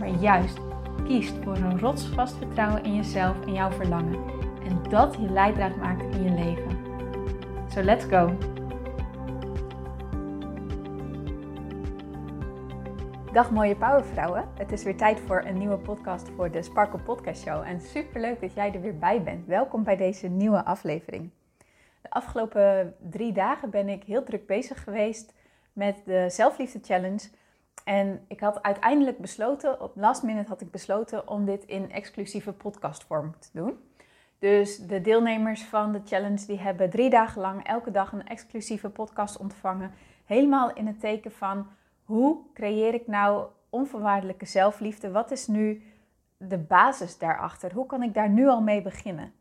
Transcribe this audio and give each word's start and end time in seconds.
maar 0.00 0.08
juist 0.08 0.58
kiest 1.04 1.34
voor 1.42 1.56
een 1.56 1.78
rotsvast 1.78 2.36
vertrouwen 2.36 2.84
in 2.84 2.94
jezelf 2.94 3.46
en 3.46 3.52
jouw 3.52 3.70
verlangen. 3.70 4.24
En 4.64 4.82
dat 4.88 5.14
je 5.14 5.30
leidraad 5.30 5.76
maakt 5.76 6.14
in 6.14 6.22
je 6.22 6.30
leven. 6.30 6.78
So 7.68 7.82
let's 7.82 8.04
go! 8.04 8.36
Dag 13.32 13.50
mooie 13.50 13.76
powervrouwen. 13.76 14.48
Het 14.54 14.72
is 14.72 14.82
weer 14.82 14.96
tijd 14.96 15.20
voor 15.20 15.44
een 15.44 15.58
nieuwe 15.58 15.78
podcast 15.78 16.28
voor 16.36 16.50
de 16.50 16.62
Sparkle 16.62 16.98
Podcast 16.98 17.42
Show. 17.42 17.62
En 17.62 17.80
super 17.80 18.20
leuk 18.20 18.40
dat 18.40 18.54
jij 18.54 18.74
er 18.74 18.80
weer 18.80 18.98
bij 18.98 19.22
bent. 19.22 19.46
Welkom 19.46 19.84
bij 19.84 19.96
deze 19.96 20.28
nieuwe 20.28 20.64
aflevering. 20.64 21.30
De 22.02 22.10
afgelopen 22.10 22.94
drie 23.10 23.32
dagen 23.32 23.70
ben 23.70 23.88
ik 23.88 24.04
heel 24.04 24.22
druk 24.24 24.46
bezig 24.46 24.82
geweest 24.84 25.34
met 25.72 26.02
de 26.04 26.26
Zelfliefde 26.28 26.78
Challenge 26.82 27.28
en 27.90 28.24
ik 28.28 28.40
had 28.40 28.62
uiteindelijk 28.62 29.18
besloten, 29.18 29.80
op 29.80 29.96
last 29.96 30.22
minute 30.22 30.48
had 30.48 30.60
ik 30.60 30.70
besloten 30.70 31.28
om 31.28 31.44
dit 31.44 31.64
in 31.64 31.92
exclusieve 31.92 32.52
podcastvorm 32.52 33.34
te 33.38 33.48
doen. 33.52 33.78
Dus 34.38 34.78
de 34.78 35.00
deelnemers 35.00 35.62
van 35.62 35.92
de 35.92 36.00
challenge 36.04 36.46
die 36.46 36.58
hebben 36.58 36.90
drie 36.90 37.10
dagen 37.10 37.40
lang 37.40 37.64
elke 37.64 37.90
dag 37.90 38.12
een 38.12 38.26
exclusieve 38.26 38.88
podcast 38.88 39.36
ontvangen. 39.36 39.92
Helemaal 40.24 40.72
in 40.72 40.86
het 40.86 41.00
teken 41.00 41.32
van 41.32 41.66
hoe 42.04 42.38
creëer 42.54 42.94
ik 42.94 43.06
nou 43.06 43.46
onvoorwaardelijke 43.70 44.46
zelfliefde? 44.46 45.10
Wat 45.10 45.30
is 45.30 45.46
nu 45.46 45.82
de 46.36 46.58
basis 46.58 47.18
daarachter? 47.18 47.72
Hoe 47.72 47.86
kan 47.86 48.02
ik 48.02 48.14
daar 48.14 48.30
nu 48.30 48.48
al 48.48 48.62
mee 48.62 48.82
beginnen? 48.82 49.32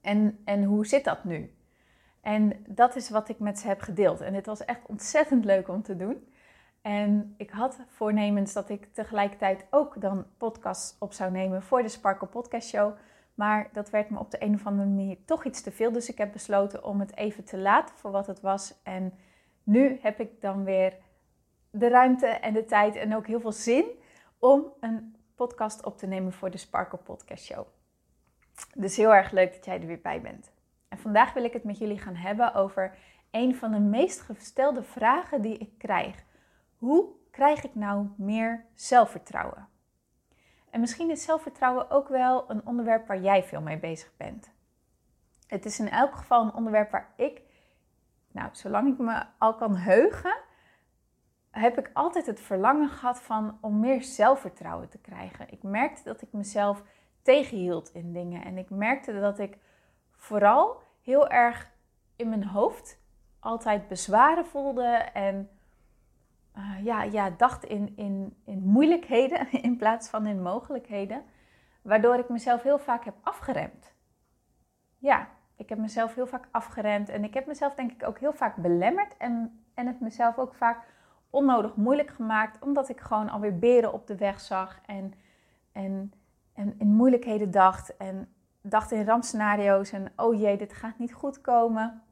En, 0.00 0.38
en 0.44 0.64
hoe 0.64 0.86
zit 0.86 1.04
dat 1.04 1.24
nu? 1.24 1.54
En 2.20 2.64
dat 2.68 2.96
is 2.96 3.10
wat 3.10 3.28
ik 3.28 3.38
met 3.38 3.58
ze 3.58 3.66
heb 3.66 3.80
gedeeld. 3.80 4.20
En 4.20 4.34
het 4.34 4.46
was 4.46 4.64
echt 4.64 4.86
ontzettend 4.86 5.44
leuk 5.44 5.68
om 5.68 5.82
te 5.82 5.96
doen. 5.96 6.28
En 6.82 7.34
ik 7.36 7.50
had 7.50 7.78
voornemens 7.86 8.52
dat 8.52 8.68
ik 8.68 8.94
tegelijkertijd 8.94 9.66
ook 9.70 10.00
dan 10.00 10.26
podcasts 10.36 10.96
op 10.98 11.12
zou 11.12 11.30
nemen 11.30 11.62
voor 11.62 11.82
de 11.82 11.88
Sparkle 11.88 12.28
Podcast 12.28 12.68
Show. 12.68 12.96
Maar 13.34 13.68
dat 13.72 13.90
werd 13.90 14.10
me 14.10 14.18
op 14.18 14.30
de 14.30 14.42
een 14.42 14.54
of 14.54 14.66
andere 14.66 14.88
manier 14.88 15.16
toch 15.24 15.44
iets 15.44 15.62
te 15.62 15.70
veel. 15.70 15.92
Dus 15.92 16.08
ik 16.08 16.18
heb 16.18 16.32
besloten 16.32 16.84
om 16.84 17.00
het 17.00 17.16
even 17.16 17.44
te 17.44 17.58
laten 17.58 17.96
voor 17.96 18.10
wat 18.10 18.26
het 18.26 18.40
was. 18.40 18.74
En 18.82 19.12
nu 19.62 19.98
heb 20.02 20.20
ik 20.20 20.40
dan 20.40 20.64
weer 20.64 20.96
de 21.70 21.88
ruimte 21.88 22.26
en 22.26 22.52
de 22.52 22.64
tijd 22.64 22.96
en 22.96 23.16
ook 23.16 23.26
heel 23.26 23.40
veel 23.40 23.52
zin 23.52 23.84
om 24.38 24.64
een 24.80 25.16
podcast 25.34 25.84
op 25.84 25.98
te 25.98 26.06
nemen 26.06 26.32
voor 26.32 26.50
de 26.50 26.58
Sparkle 26.58 26.98
Podcast 26.98 27.44
Show. 27.44 27.66
Dus 28.74 28.96
heel 28.96 29.14
erg 29.14 29.30
leuk 29.30 29.52
dat 29.52 29.64
jij 29.64 29.80
er 29.80 29.86
weer 29.86 30.00
bij 30.00 30.20
bent. 30.20 30.52
En 30.88 30.98
vandaag 30.98 31.32
wil 31.32 31.44
ik 31.44 31.52
het 31.52 31.64
met 31.64 31.78
jullie 31.78 31.98
gaan 31.98 32.14
hebben 32.14 32.54
over 32.54 32.96
een 33.30 33.56
van 33.56 33.72
de 33.72 33.78
meest 33.78 34.20
gestelde 34.20 34.82
vragen 34.82 35.42
die 35.42 35.58
ik 35.58 35.70
krijg. 35.78 36.24
Hoe 36.80 37.08
krijg 37.30 37.64
ik 37.64 37.74
nou 37.74 38.08
meer 38.16 38.64
zelfvertrouwen? 38.74 39.68
En 40.70 40.80
misschien 40.80 41.10
is 41.10 41.24
zelfvertrouwen 41.24 41.90
ook 41.90 42.08
wel 42.08 42.50
een 42.50 42.66
onderwerp 42.66 43.06
waar 43.06 43.20
jij 43.20 43.42
veel 43.42 43.60
mee 43.60 43.78
bezig 43.78 44.16
bent. 44.16 44.50
Het 45.46 45.64
is 45.64 45.78
in 45.78 45.88
elk 45.88 46.14
geval 46.14 46.42
een 46.42 46.54
onderwerp 46.54 46.90
waar 46.90 47.12
ik, 47.16 47.42
nou, 48.32 48.48
zolang 48.52 48.92
ik 48.92 48.98
me 48.98 49.22
al 49.38 49.54
kan 49.54 49.76
heugen, 49.76 50.36
heb 51.50 51.78
ik 51.78 51.90
altijd 51.92 52.26
het 52.26 52.40
verlangen 52.40 52.88
gehad 52.88 53.20
van 53.20 53.58
om 53.60 53.80
meer 53.80 54.02
zelfvertrouwen 54.02 54.88
te 54.88 54.98
krijgen. 54.98 55.52
Ik 55.52 55.62
merkte 55.62 56.02
dat 56.02 56.22
ik 56.22 56.32
mezelf 56.32 56.82
tegenhield 57.22 57.92
in 57.92 58.12
dingen 58.12 58.44
en 58.44 58.58
ik 58.58 58.70
merkte 58.70 59.20
dat 59.20 59.38
ik 59.38 59.58
vooral 60.16 60.82
heel 61.02 61.28
erg 61.28 61.70
in 62.16 62.28
mijn 62.28 62.44
hoofd 62.44 62.98
altijd 63.40 63.88
bezwaren 63.88 64.46
voelde 64.46 64.94
en 65.12 65.50
uh, 66.56 66.84
ja, 66.84 67.02
ja, 67.02 67.30
dacht 67.30 67.64
in, 67.64 67.92
in, 67.96 68.36
in 68.44 68.62
moeilijkheden 68.64 69.52
in 69.62 69.76
plaats 69.76 70.08
van 70.08 70.26
in 70.26 70.42
mogelijkheden. 70.42 71.22
Waardoor 71.82 72.18
ik 72.18 72.28
mezelf 72.28 72.62
heel 72.62 72.78
vaak 72.78 73.04
heb 73.04 73.14
afgeremd. 73.22 73.94
Ja, 74.98 75.28
ik 75.56 75.68
heb 75.68 75.78
mezelf 75.78 76.14
heel 76.14 76.26
vaak 76.26 76.48
afgeremd. 76.50 77.08
En 77.08 77.24
ik 77.24 77.34
heb 77.34 77.46
mezelf 77.46 77.74
denk 77.74 77.92
ik 77.92 78.06
ook 78.06 78.18
heel 78.18 78.32
vaak 78.32 78.56
belemmerd. 78.56 79.16
En, 79.16 79.64
en 79.74 79.86
het 79.86 80.00
mezelf 80.00 80.38
ook 80.38 80.54
vaak 80.54 80.86
onnodig 81.30 81.76
moeilijk 81.76 82.10
gemaakt. 82.10 82.62
Omdat 82.62 82.88
ik 82.88 83.00
gewoon 83.00 83.28
alweer 83.28 83.58
beren 83.58 83.92
op 83.92 84.06
de 84.06 84.16
weg 84.16 84.40
zag. 84.40 84.80
En, 84.86 85.12
en, 85.72 86.12
en 86.52 86.74
in 86.78 86.94
moeilijkheden 86.94 87.50
dacht. 87.50 87.96
En 87.96 88.32
dacht 88.60 88.90
in 88.90 89.04
rampscenario's. 89.04 89.92
En 89.92 90.12
oh 90.16 90.40
jee, 90.40 90.56
dit 90.56 90.72
gaat 90.72 90.98
niet 90.98 91.12
goed 91.12 91.40
komen. 91.40 92.02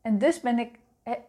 En 0.00 0.18
dus 0.18 0.40
ben 0.40 0.58
ik 0.58 0.79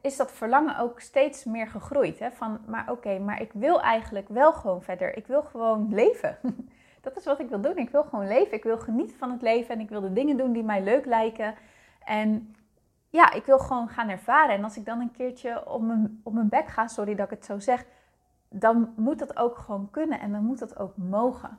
is 0.01 0.17
dat 0.17 0.31
verlangen 0.31 0.77
ook 0.77 0.99
steeds 0.99 1.43
meer 1.43 1.67
gegroeid. 1.67 2.19
Hè? 2.19 2.31
Van, 2.31 2.59
maar 2.67 2.91
oké, 2.91 3.19
maar 3.19 3.41
ik 3.41 3.51
wil 3.53 3.81
eigenlijk 3.81 4.27
wel 4.29 4.53
gewoon 4.53 4.81
verder. 4.81 5.17
Ik 5.17 5.27
wil 5.27 5.41
gewoon 5.41 5.93
leven. 5.93 6.37
dat 7.01 7.17
is 7.17 7.25
wat 7.25 7.39
ik 7.39 7.49
wil 7.49 7.61
doen. 7.61 7.77
Ik 7.77 7.89
wil 7.89 8.03
gewoon 8.03 8.27
leven. 8.27 8.53
Ik 8.53 8.63
wil 8.63 8.77
genieten 8.77 9.17
van 9.17 9.31
het 9.31 9.41
leven 9.41 9.75
en 9.75 9.79
ik 9.79 9.89
wil 9.89 10.01
de 10.01 10.13
dingen 10.13 10.37
doen 10.37 10.51
die 10.51 10.63
mij 10.63 10.83
leuk 10.83 11.05
lijken. 11.05 11.55
En 12.03 12.55
ja, 13.09 13.31
ik 13.31 13.45
wil 13.45 13.59
gewoon 13.59 13.89
gaan 13.89 14.09
ervaren. 14.09 14.55
En 14.55 14.63
als 14.63 14.77
ik 14.77 14.85
dan 14.85 14.99
een 14.99 15.11
keertje 15.11 15.69
op 15.69 15.81
mijn, 15.81 16.21
op 16.23 16.33
mijn 16.33 16.49
bek 16.49 16.67
ga, 16.67 16.87
sorry 16.87 17.15
dat 17.15 17.25
ik 17.25 17.37
het 17.37 17.45
zo 17.45 17.59
zeg, 17.59 17.85
dan 18.49 18.93
moet 18.95 19.19
dat 19.19 19.37
ook 19.37 19.57
gewoon 19.57 19.89
kunnen 19.91 20.19
en 20.19 20.31
dan 20.31 20.43
moet 20.43 20.59
dat 20.59 20.77
ook 20.79 20.97
mogen. 20.97 21.55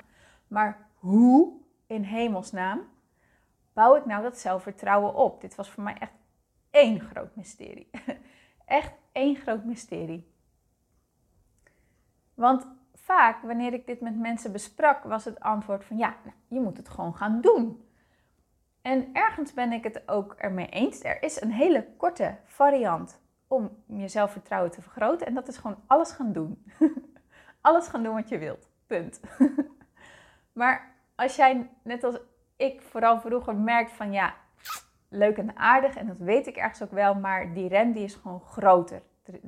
Maar 0.49 0.87
hoe 0.99 1.53
in 1.87 2.03
hemelsnaam 2.03 2.81
bouw 3.73 3.97
ik 3.97 4.07
nou 4.07 4.23
dat 4.23 4.39
zelfvertrouwen 4.39 5.15
op? 5.15 5.41
Dit 5.41 5.55
was 5.55 5.71
voor 5.71 5.83
mij 5.83 5.97
echt 5.99 6.13
één 6.73 7.01
groot 7.01 7.37
mysterie. 7.37 7.91
Echt 8.65 8.93
één 9.13 9.37
groot 9.37 9.65
mysterie. 9.65 10.31
Want 12.35 12.67
vaak, 12.95 13.43
wanneer 13.43 13.73
ik 13.73 13.87
dit 13.87 14.01
met 14.01 14.19
mensen 14.19 14.53
besprak, 14.53 15.05
was 15.05 15.25
het 15.25 15.41
antwoord 15.41 15.85
van 15.85 15.97
ja, 15.97 16.17
nou, 16.25 16.37
je 16.49 16.61
moet 16.61 16.77
het 16.77 16.89
gewoon 16.89 17.15
gaan 17.15 17.41
doen. 17.41 17.85
En 18.83 19.09
ergens 19.13 19.53
ben 19.53 19.73
ik 19.73 19.85
het 19.85 20.09
ook 20.09 20.35
ermee 20.39 20.67
eens. 20.67 21.03
Er 21.03 21.23
is 21.23 21.41
een 21.41 21.53
hele 21.53 21.87
korte 21.97 22.37
variant 22.45 23.21
om 23.47 23.71
je 23.87 24.09
zelfvertrouwen 24.09 24.71
te 24.71 24.83
vergroten. 24.83 25.27
En 25.27 25.35
dat 25.35 25.49
is 25.49 25.57
gewoon 25.57 25.83
alles 25.87 26.13
gaan 26.13 26.33
doen. 26.33 26.65
alles 27.61 27.89
gaan 27.89 28.03
doen 28.03 28.15
wat 28.15 28.29
je 28.29 28.39
wilt. 28.39 28.69
Punt. 28.87 29.21
maar 30.53 30.95
als 31.15 31.37
jij, 31.37 31.71
net 31.83 32.05
als 32.05 32.19
ik 32.57 32.81
vooral 32.81 33.21
vroeger, 33.21 33.57
merkt 33.57 33.93
van 33.93 34.13
ja, 34.13 34.35
leuk 35.13 35.39
en 35.39 35.57
aardig 35.57 35.97
en 35.97 36.07
dat 36.07 36.19
weet 36.19 36.47
ik 36.47 36.57
ergens 36.57 36.83
ook 36.83 36.91
wel, 36.91 37.15
maar 37.15 37.55
die 37.55 37.69
rem 37.69 37.93
die 37.93 38.05
is 38.05 38.15
gewoon 38.15 38.41
groter. 38.41 39.03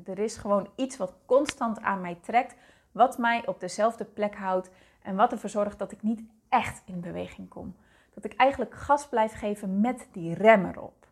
Er, 0.04 0.18
is 0.18 0.36
gewoon 0.36 0.68
iets 0.76 0.96
wat 0.96 1.14
constant 1.26 1.80
aan 1.80 2.00
mij 2.00 2.18
trekt, 2.22 2.54
wat 2.92 3.18
mij 3.18 3.46
op 3.46 3.60
dezelfde 3.60 4.04
plek 4.04 4.34
houdt 4.36 4.70
en 5.02 5.16
wat 5.16 5.32
ervoor 5.32 5.50
zorgt 5.50 5.78
dat 5.78 5.92
ik 5.92 6.02
niet 6.02 6.22
echt 6.48 6.82
in 6.86 7.00
beweging 7.00 7.48
kom. 7.48 7.76
Dat 8.14 8.24
ik 8.24 8.34
eigenlijk 8.34 8.74
gas 8.74 9.08
blijf 9.08 9.32
geven 9.32 9.80
met 9.80 10.08
die 10.12 10.34
rem 10.34 10.64
erop. 10.64 11.06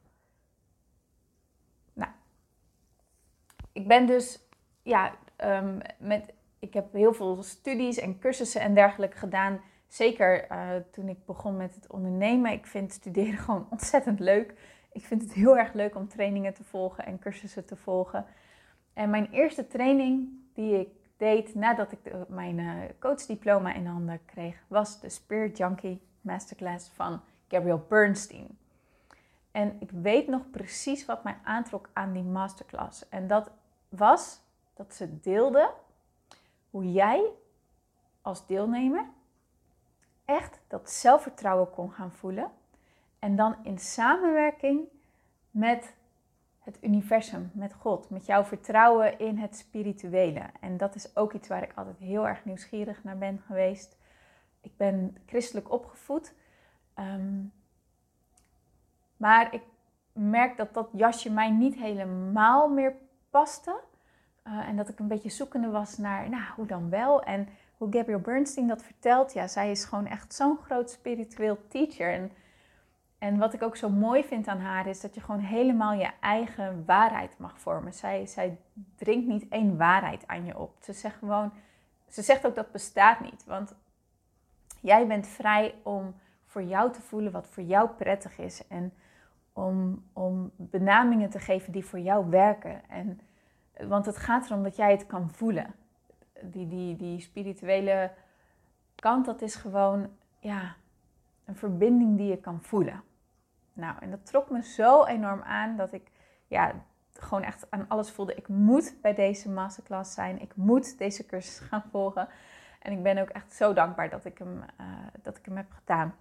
Nou, 1.93 2.11
ik 3.73 3.89
ben 3.89 4.07
dus, 4.07 4.41
ja, 4.83 5.15
um, 5.37 5.79
met, 5.99 6.33
ik 6.59 6.75
heb 6.75 6.93
heel 6.93 7.13
veel 7.13 7.43
studies 7.43 7.99
en 7.99 8.19
cursussen 8.19 8.61
en 8.61 8.75
dergelijke 8.75 9.17
gedaan 9.17 9.61
Zeker 9.93 10.51
uh, 10.51 10.71
toen 10.91 11.09
ik 11.09 11.25
begon 11.25 11.57
met 11.57 11.75
het 11.75 11.87
ondernemen. 11.87 12.53
Ik 12.53 12.67
vind 12.67 12.93
studeren 12.93 13.39
gewoon 13.45 13.67
ontzettend 13.71 14.21
leuk. 14.21 14.55
Ik 14.93 15.07
vind 15.07 15.23
het 15.23 15.33
heel 15.33 15.59
erg 15.59 15.73
leuk 15.73 15.97
om 15.97 16.09
trainingen 16.09 16.55
te 16.55 16.65
volgen 16.65 17.05
en 17.07 17.19
cursussen 17.19 17.65
te 17.65 17.77
volgen. 17.77 18.27
En 18.93 19.11
mijn 19.11 19.31
eerste 19.31 19.67
training 19.67 20.29
die 20.55 20.79
ik 20.79 20.89
deed 21.17 21.55
nadat 21.55 21.93
ik 21.93 21.99
mijn 22.29 22.59
uh, 22.59 22.73
coachdiploma 22.99 23.75
in 23.75 23.87
handen 23.87 24.21
kreeg, 24.25 24.65
was 24.69 25.01
de 25.01 25.09
Spirit 25.09 25.57
Junkie 25.57 26.01
Masterclass 26.21 26.89
van 26.89 27.21
Gabrielle 27.49 27.83
Bernstein. 27.89 28.59
En 29.51 29.77
ik 29.81 29.91
weet 29.91 30.27
nog 30.27 30.51
precies 30.51 31.05
wat 31.05 31.25
mij 31.25 31.37
aantrok 31.45 31.91
aan 31.93 32.13
die 32.13 32.23
masterclass. 32.23 33.09
En 33.09 33.27
dat 33.27 33.51
was 33.89 34.41
dat 34.75 34.95
ze 34.95 35.21
deelde 35.21 35.71
hoe 36.71 36.93
jij 36.93 37.25
als 38.23 38.47
deelnemer 38.47 39.05
echt 40.25 40.61
dat 40.69 40.91
zelfvertrouwen 40.91 41.71
kon 41.71 41.93
gaan 41.93 42.13
voelen. 42.13 42.51
En 43.19 43.37
dan 43.37 43.57
in 43.63 43.79
samenwerking 43.79 44.81
met 45.51 45.95
het 46.59 46.79
universum, 46.81 47.51
met 47.55 47.73
God, 47.73 48.11
met 48.11 48.27
jouw 48.27 48.45
vertrouwen 48.45 49.19
in 49.19 49.39
het 49.39 49.57
spirituele. 49.57 50.43
En 50.61 50.77
dat 50.77 50.95
is 50.95 51.17
ook 51.17 51.33
iets 51.33 51.49
waar 51.49 51.63
ik 51.63 51.73
altijd 51.75 51.99
heel 51.99 52.29
erg 52.29 52.45
nieuwsgierig 52.45 53.05
naar 53.05 53.19
ben 53.19 53.39
geweest. 53.47 53.97
Ik 54.61 54.77
ben 54.77 55.17
christelijk 55.27 55.73
opgevoed, 55.73 56.35
ehm, 56.95 57.43
maar 59.17 59.55
ik 59.55 59.63
merk 60.13 60.57
dat 60.57 60.75
dat 60.75 60.89
jasje 60.93 61.31
mij 61.31 61.51
niet 61.51 61.75
helemaal 61.75 62.69
meer 62.69 62.95
paste. 63.31 63.81
Uh, 64.47 64.69
en 64.69 64.77
dat 64.77 64.89
ik 64.89 64.99
een 64.99 65.09
beetje 65.09 65.31
zoekende 65.31 65.71
was 65.71 65.99
naar, 65.99 66.29
nou, 66.29 66.43
hoe 66.57 66.67
dan 66.67 66.91
wel? 66.91 67.23
En 67.23 67.49
hoe 67.83 67.93
Gabrielle 67.93 68.23
Bernstein 68.23 68.69
dat 68.69 68.83
vertelt, 68.83 69.33
ja, 69.33 69.47
zij 69.49 69.71
is 69.71 69.85
gewoon 69.85 70.07
echt 70.07 70.35
zo'n 70.35 70.59
groot 70.65 70.91
spiritueel 70.91 71.59
teacher. 71.69 72.13
En 72.13 72.33
en 73.23 73.39
wat 73.39 73.53
ik 73.53 73.63
ook 73.63 73.77
zo 73.77 73.89
mooi 73.89 74.25
vind 74.25 74.49
aan 74.49 74.61
haar 74.61 74.87
is 74.87 75.01
dat 75.01 75.15
je 75.15 75.21
gewoon 75.21 75.41
helemaal 75.41 75.93
je 75.93 76.11
eigen 76.21 76.85
waarheid 76.87 77.39
mag 77.39 77.61
vormen. 77.61 77.93
Zij, 77.93 78.27
zij 78.27 78.59
dringt 78.97 79.27
niet 79.27 79.49
één 79.49 79.77
waarheid 79.77 80.27
aan 80.27 80.45
je 80.45 80.59
op. 80.59 80.77
Ze 80.81 80.93
zegt 80.93 81.19
gewoon, 81.19 81.53
ze 82.09 82.23
zegt 82.23 82.47
ook 82.47 82.55
dat 82.55 82.73
bestaat 82.73 83.21
niet. 83.21 83.45
Want 83.45 83.75
jij 84.81 85.07
bent 85.07 85.27
vrij 85.27 85.75
om 85.83 86.15
voor 86.45 86.63
jou 86.63 86.93
te 86.93 87.01
voelen 87.01 87.33
wat 87.33 87.49
voor 87.49 87.63
jou 87.63 87.89
prettig 87.89 88.39
is. 88.39 88.67
En 88.67 88.93
om, 89.53 90.05
om 90.13 90.51
benamingen 90.57 91.31
te 91.31 91.39
geven 91.39 91.73
die 91.73 91.85
voor 91.85 92.01
jou 92.01 92.31
werken. 92.31 92.89
En, 92.89 93.21
want 93.89 94.07
het 94.07 94.17
gaat 94.17 94.47
erom 94.47 94.63
dat 94.63 94.77
jij 94.77 94.91
het 94.91 95.07
kan 95.07 95.31
voelen. 95.31 95.75
Die, 96.43 96.69
die, 96.69 96.97
die 96.97 97.21
spirituele 97.21 98.11
kant, 98.95 99.27
dat 99.27 99.43
is 99.43 99.55
gewoon 99.55 100.11
ja, 100.39 100.75
een 101.45 101.57
verbinding 101.57 102.17
die 102.17 102.29
je 102.29 102.37
kan 102.37 102.63
voelen. 102.63 103.03
Nou, 103.73 103.97
en 104.01 104.11
dat 104.11 104.27
trok 104.27 104.51
me 104.51 104.63
zo 104.63 105.05
enorm 105.05 105.43
aan 105.43 105.77
dat 105.77 105.93
ik 105.93 106.11
ja, 106.47 106.75
gewoon 107.13 107.43
echt 107.43 107.67
aan 107.71 107.85
alles 107.89 108.11
voelde. 108.11 108.35
Ik 108.35 108.49
moet 108.49 108.95
bij 109.03 109.15
deze 109.15 109.51
masterclass 109.51 110.15
zijn. 110.15 110.41
Ik 110.41 110.57
moet 110.57 110.99
deze 110.99 111.27
cursus 111.27 111.59
gaan 111.69 111.85
volgen. 111.91 112.29
En 112.81 112.93
ik 112.93 113.03
ben 113.03 113.19
ook 113.19 113.29
echt 113.29 113.53
zo 113.53 113.73
dankbaar 113.73 114.11
dat 114.11 114.25
ik 114.25 114.39
hem, 114.39 114.57
uh, 114.57 114.87
dat 115.23 115.37
ik 115.37 115.45
hem 115.45 115.57
heb 115.57 115.71
gedaan. 115.71 116.15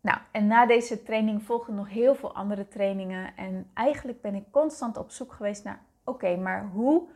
Nou, 0.00 0.18
en 0.30 0.46
na 0.46 0.66
deze 0.66 1.02
training 1.02 1.42
volgen 1.42 1.74
nog 1.74 1.88
heel 1.88 2.14
veel 2.14 2.34
andere 2.34 2.68
trainingen. 2.68 3.36
En 3.36 3.70
eigenlijk 3.74 4.20
ben 4.20 4.34
ik 4.34 4.44
constant 4.50 4.96
op 4.96 5.10
zoek 5.10 5.32
geweest 5.32 5.64
naar: 5.64 5.80
oké, 6.04 6.36
maar 6.36 6.68
hoe 6.72 7.08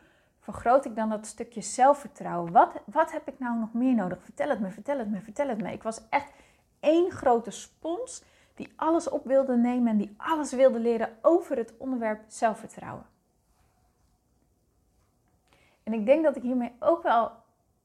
vergroot 0.46 0.84
ik 0.84 0.96
dan 0.96 1.08
dat 1.08 1.26
stukje 1.26 1.60
zelfvertrouwen? 1.60 2.52
Wat, 2.52 2.72
wat 2.84 3.12
heb 3.12 3.28
ik 3.28 3.38
nou 3.38 3.58
nog 3.58 3.72
meer 3.72 3.94
nodig? 3.94 4.22
Vertel 4.22 4.48
het 4.48 4.60
me, 4.60 4.70
vertel 4.70 4.98
het 4.98 5.10
me, 5.10 5.20
vertel 5.20 5.48
het 5.48 5.62
me. 5.62 5.72
Ik 5.72 5.82
was 5.82 6.00
echt 6.08 6.32
één 6.80 7.10
grote 7.10 7.50
spons 7.50 8.24
die 8.54 8.72
alles 8.76 9.08
op 9.08 9.24
wilde 9.24 9.56
nemen 9.56 9.88
en 9.88 9.96
die 9.96 10.14
alles 10.16 10.52
wilde 10.52 10.78
leren 10.78 11.16
over 11.22 11.56
het 11.56 11.74
onderwerp 11.76 12.20
zelfvertrouwen. 12.26 13.06
En 15.82 15.92
ik 15.92 16.06
denk 16.06 16.24
dat 16.24 16.36
ik 16.36 16.42
hiermee 16.42 16.72
ook 16.78 17.02
wel 17.02 17.32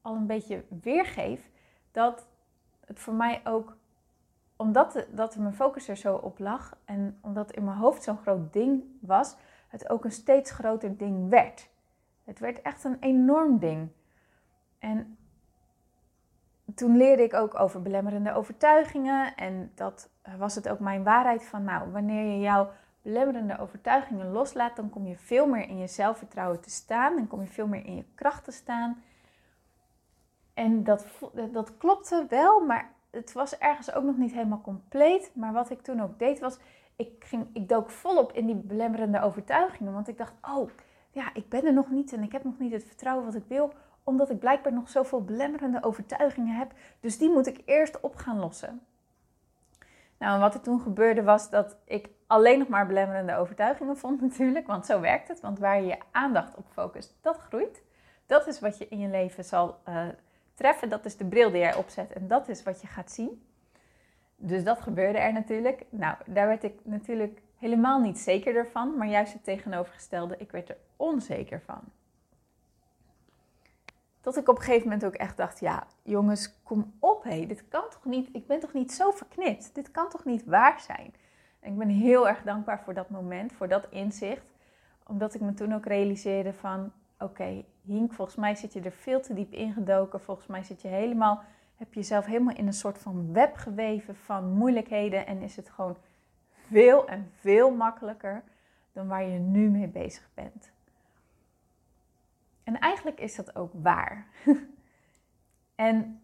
al 0.02 0.14
een 0.14 0.26
beetje 0.26 0.64
weergeef 0.82 1.50
dat 1.92 2.26
het 2.86 2.98
voor 2.98 3.14
mij 3.14 3.40
ook, 3.44 3.76
omdat 4.56 5.06
dat 5.10 5.36
mijn 5.36 5.54
focus 5.54 5.88
er 5.88 5.96
zo 5.96 6.16
op 6.16 6.38
lag 6.38 6.76
en 6.84 7.18
omdat 7.20 7.52
in 7.52 7.64
mijn 7.64 7.76
hoofd 7.76 8.02
zo'n 8.02 8.18
groot 8.18 8.52
ding 8.52 8.84
was, 9.00 9.34
het 9.68 9.88
ook 9.88 10.04
een 10.04 10.12
steeds 10.12 10.50
groter 10.50 10.96
ding 10.96 11.28
werd. 11.28 11.70
Het 12.24 12.38
werd 12.38 12.62
echt 12.62 12.84
een 12.84 12.96
enorm 13.00 13.58
ding. 13.58 13.88
En 14.78 15.16
toen 16.74 16.96
leerde 16.96 17.22
ik 17.22 17.34
ook 17.34 17.60
over 17.60 17.82
belemmerende 17.82 18.32
overtuigingen. 18.32 19.34
En 19.34 19.72
dat 19.74 20.10
was 20.38 20.54
het 20.54 20.68
ook 20.68 20.78
mijn 20.78 21.02
waarheid 21.02 21.44
van, 21.44 21.64
nou, 21.64 21.90
wanneer 21.90 22.32
je 22.32 22.40
jouw 22.40 22.70
belemmerende 23.02 23.58
overtuigingen 23.58 24.32
loslaat, 24.32 24.76
dan 24.76 24.90
kom 24.90 25.06
je 25.06 25.16
veel 25.16 25.46
meer 25.46 25.68
in 25.68 25.78
je 25.78 25.86
zelfvertrouwen 25.86 26.60
te 26.60 26.70
staan. 26.70 27.16
Dan 27.16 27.26
kom 27.26 27.40
je 27.40 27.46
veel 27.46 27.66
meer 27.66 27.84
in 27.84 27.96
je 27.96 28.04
kracht 28.14 28.44
te 28.44 28.52
staan. 28.52 29.02
En 30.54 30.84
dat, 30.84 31.06
dat 31.52 31.76
klopte 31.76 32.26
wel, 32.28 32.60
maar 32.60 32.90
het 33.10 33.32
was 33.32 33.58
ergens 33.58 33.92
ook 33.92 34.04
nog 34.04 34.16
niet 34.16 34.32
helemaal 34.32 34.60
compleet. 34.60 35.30
Maar 35.34 35.52
wat 35.52 35.70
ik 35.70 35.82
toen 35.82 36.02
ook 36.02 36.18
deed 36.18 36.38
was, 36.38 36.58
ik, 36.96 37.24
ging, 37.24 37.46
ik 37.52 37.68
dook 37.68 37.90
volop 37.90 38.32
in 38.32 38.46
die 38.46 38.54
belemmerende 38.54 39.20
overtuigingen. 39.20 39.92
Want 39.92 40.08
ik 40.08 40.18
dacht, 40.18 40.34
oh, 40.42 40.70
ja, 41.12 41.34
ik 41.34 41.48
ben 41.48 41.64
er 41.64 41.72
nog 41.72 41.90
niet 41.90 42.12
en 42.12 42.22
ik 42.22 42.32
heb 42.32 42.44
nog 42.44 42.58
niet 42.58 42.72
het 42.72 42.84
vertrouwen 42.84 43.24
wat 43.24 43.34
ik 43.34 43.44
wil 43.48 43.72
omdat 44.04 44.30
ik 44.30 44.38
blijkbaar 44.38 44.72
nog 44.72 44.88
zoveel 44.88 45.24
belemmerende 45.24 45.82
overtuigingen 45.82 46.56
heb. 46.56 46.72
Dus 47.00 47.18
die 47.18 47.30
moet 47.30 47.46
ik 47.46 47.62
eerst 47.64 48.00
op 48.00 48.16
gaan 48.16 48.38
lossen. 48.38 48.80
Nou, 50.18 50.34
en 50.34 50.40
wat 50.40 50.54
er 50.54 50.60
toen 50.60 50.80
gebeurde 50.80 51.22
was 51.22 51.50
dat 51.50 51.76
ik 51.84 52.08
alleen 52.26 52.58
nog 52.58 52.68
maar 52.68 52.86
belemmerende 52.86 53.36
overtuigingen 53.36 53.96
vond 53.96 54.20
natuurlijk. 54.20 54.66
Want 54.66 54.86
zo 54.86 55.00
werkt 55.00 55.28
het. 55.28 55.40
Want 55.40 55.58
waar 55.58 55.80
je 55.80 55.86
je 55.86 55.98
aandacht 56.10 56.56
op 56.56 56.64
focust, 56.72 57.14
dat 57.20 57.38
groeit. 57.38 57.82
Dat 58.26 58.46
is 58.46 58.60
wat 58.60 58.78
je 58.78 58.88
in 58.88 58.98
je 58.98 59.08
leven 59.08 59.44
zal 59.44 59.78
uh, 59.88 60.08
treffen. 60.54 60.88
Dat 60.88 61.04
is 61.04 61.16
de 61.16 61.24
bril 61.24 61.50
die 61.50 61.60
jij 61.60 61.74
opzet 61.74 62.12
en 62.12 62.28
dat 62.28 62.48
is 62.48 62.62
wat 62.62 62.80
je 62.80 62.86
gaat 62.86 63.12
zien. 63.12 63.46
Dus 64.36 64.64
dat 64.64 64.80
gebeurde 64.80 65.18
er 65.18 65.32
natuurlijk. 65.32 65.84
Nou, 65.90 66.16
daar 66.26 66.46
werd 66.46 66.62
ik 66.62 66.74
natuurlijk 66.82 67.42
helemaal 67.62 68.00
niet 68.00 68.18
zeker 68.18 68.66
van. 68.66 68.96
Maar 68.96 69.06
juist 69.06 69.32
het 69.32 69.44
tegenovergestelde, 69.44 70.36
ik 70.38 70.50
werd 70.50 70.68
er 70.68 70.76
onzeker 70.96 71.60
van. 71.60 71.80
Dat 74.20 74.36
ik 74.36 74.48
op 74.48 74.56
een 74.56 74.62
gegeven 74.62 74.88
moment 74.88 75.04
ook 75.04 75.14
echt 75.14 75.36
dacht: 75.36 75.60
ja, 75.60 75.86
jongens, 76.02 76.62
kom 76.62 76.92
op, 76.98 77.24
hé, 77.24 77.46
dit 77.46 77.68
kan 77.68 77.84
toch 77.90 78.04
niet? 78.04 78.28
Ik 78.32 78.46
ben 78.46 78.60
toch 78.60 78.72
niet 78.72 78.92
zo 78.92 79.10
verknipt? 79.10 79.74
Dit 79.74 79.90
kan 79.90 80.08
toch 80.08 80.24
niet 80.24 80.44
waar 80.44 80.80
zijn? 80.80 81.14
En 81.60 81.72
ik 81.72 81.78
ben 81.78 81.88
heel 81.88 82.28
erg 82.28 82.42
dankbaar 82.42 82.80
voor 82.80 82.94
dat 82.94 83.10
moment, 83.10 83.52
voor 83.52 83.68
dat 83.68 83.86
inzicht, 83.90 84.46
omdat 85.06 85.34
ik 85.34 85.40
me 85.40 85.54
toen 85.54 85.74
ook 85.74 85.86
realiseerde 85.86 86.52
van: 86.52 86.92
oké, 87.18 87.64
Hink, 87.82 88.12
volgens 88.12 88.36
mij 88.36 88.54
zit 88.54 88.72
je 88.72 88.80
er 88.80 88.92
veel 88.92 89.20
te 89.20 89.34
diep 89.34 89.52
ingedoken. 89.52 90.20
Volgens 90.20 90.46
mij 90.46 90.62
zit 90.62 90.82
je 90.82 90.88
helemaal, 90.88 91.42
heb 91.76 91.94
je 91.94 92.00
jezelf 92.00 92.24
helemaal 92.24 92.56
in 92.56 92.66
een 92.66 92.72
soort 92.72 92.98
van 92.98 93.32
web 93.32 93.56
geweven 93.56 94.16
van 94.16 94.52
moeilijkheden 94.52 95.26
en 95.26 95.42
is 95.42 95.56
het 95.56 95.68
gewoon 95.68 95.96
veel 96.72 97.08
en 97.08 97.32
veel 97.40 97.70
makkelijker 97.70 98.42
dan 98.92 99.08
waar 99.08 99.24
je 99.24 99.38
nu 99.38 99.68
mee 99.68 99.88
bezig 99.88 100.28
bent. 100.34 100.72
En 102.64 102.78
eigenlijk 102.78 103.20
is 103.20 103.36
dat 103.36 103.56
ook 103.56 103.72
waar. 103.74 104.26
en 105.74 106.22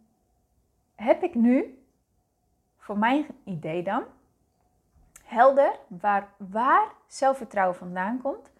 heb 0.94 1.22
ik 1.22 1.34
nu, 1.34 1.82
voor 2.76 2.98
mijn 2.98 3.26
idee 3.44 3.82
dan, 3.82 4.04
helder 5.24 5.78
waar, 5.88 6.28
waar 6.36 6.92
zelfvertrouwen 7.06 7.76
vandaan 7.76 8.20
komt 8.20 8.50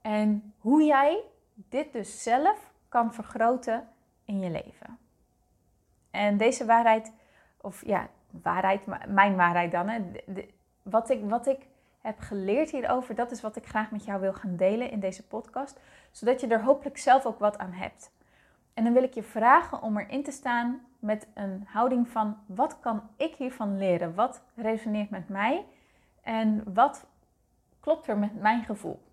en 0.00 0.54
hoe 0.58 0.82
jij 0.82 1.22
dit 1.54 1.92
dus 1.92 2.22
zelf 2.22 2.72
kan 2.88 3.14
vergroten 3.14 3.88
in 4.24 4.40
je 4.40 4.50
leven. 4.50 4.98
En 6.10 6.36
deze 6.36 6.64
waarheid, 6.64 7.12
of 7.60 7.86
ja, 7.86 8.08
waarheid, 8.30 8.86
mijn 9.08 9.36
waarheid 9.36 9.72
dan, 9.72 9.88
hè, 9.88 10.00
wat, 10.92 11.10
ik, 11.10 11.24
wat 11.24 11.46
ik 11.46 11.66
heb 12.00 12.18
geleerd 12.18 12.70
hierover, 12.70 13.14
dat 13.14 13.30
is 13.30 13.40
wat 13.40 13.56
ik 13.56 13.66
graag 13.66 13.90
met 13.90 14.04
jou 14.04 14.20
wil 14.20 14.32
gaan 14.32 14.56
delen 14.56 14.90
in 14.90 15.00
deze 15.00 15.26
podcast, 15.26 15.80
zodat 16.10 16.40
je 16.40 16.46
er 16.46 16.62
hopelijk 16.62 16.98
zelf 16.98 17.26
ook 17.26 17.38
wat 17.38 17.58
aan 17.58 17.72
hebt. 17.72 18.10
En 18.74 18.84
dan 18.84 18.92
wil 18.92 19.02
ik 19.02 19.14
je 19.14 19.22
vragen 19.22 19.82
om 19.82 19.98
erin 19.98 20.22
te 20.22 20.30
staan 20.30 20.80
met 20.98 21.26
een 21.34 21.64
houding 21.66 22.08
van 22.08 22.36
wat 22.46 22.80
kan 22.80 23.02
ik 23.16 23.34
hiervan 23.34 23.78
leren? 23.78 24.14
Wat 24.14 24.42
resoneert 24.54 25.10
met 25.10 25.28
mij? 25.28 25.66
En 26.22 26.74
wat 26.74 27.06
klopt 27.80 28.08
er 28.08 28.18
met 28.18 28.40
mijn 28.40 28.64
gevoel? 28.64 29.10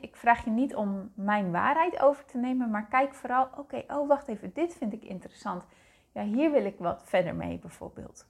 ik 0.00 0.16
vraag 0.16 0.44
je 0.44 0.50
niet 0.50 0.74
om 0.74 1.12
mijn 1.14 1.50
waarheid 1.50 2.00
over 2.00 2.24
te 2.24 2.38
nemen, 2.38 2.70
maar 2.70 2.86
kijk 2.86 3.14
vooral, 3.14 3.48
oké, 3.56 3.84
oh 3.88 4.08
wacht 4.08 4.28
even, 4.28 4.50
dit 4.54 4.74
vind 4.74 4.92
ik 4.92 5.04
interessant. 5.04 5.64
Ja, 6.12 6.22
hier 6.22 6.50
wil 6.50 6.64
ik 6.64 6.78
wat 6.78 7.02
verder 7.04 7.34
mee 7.34 7.58
bijvoorbeeld. 7.58 8.26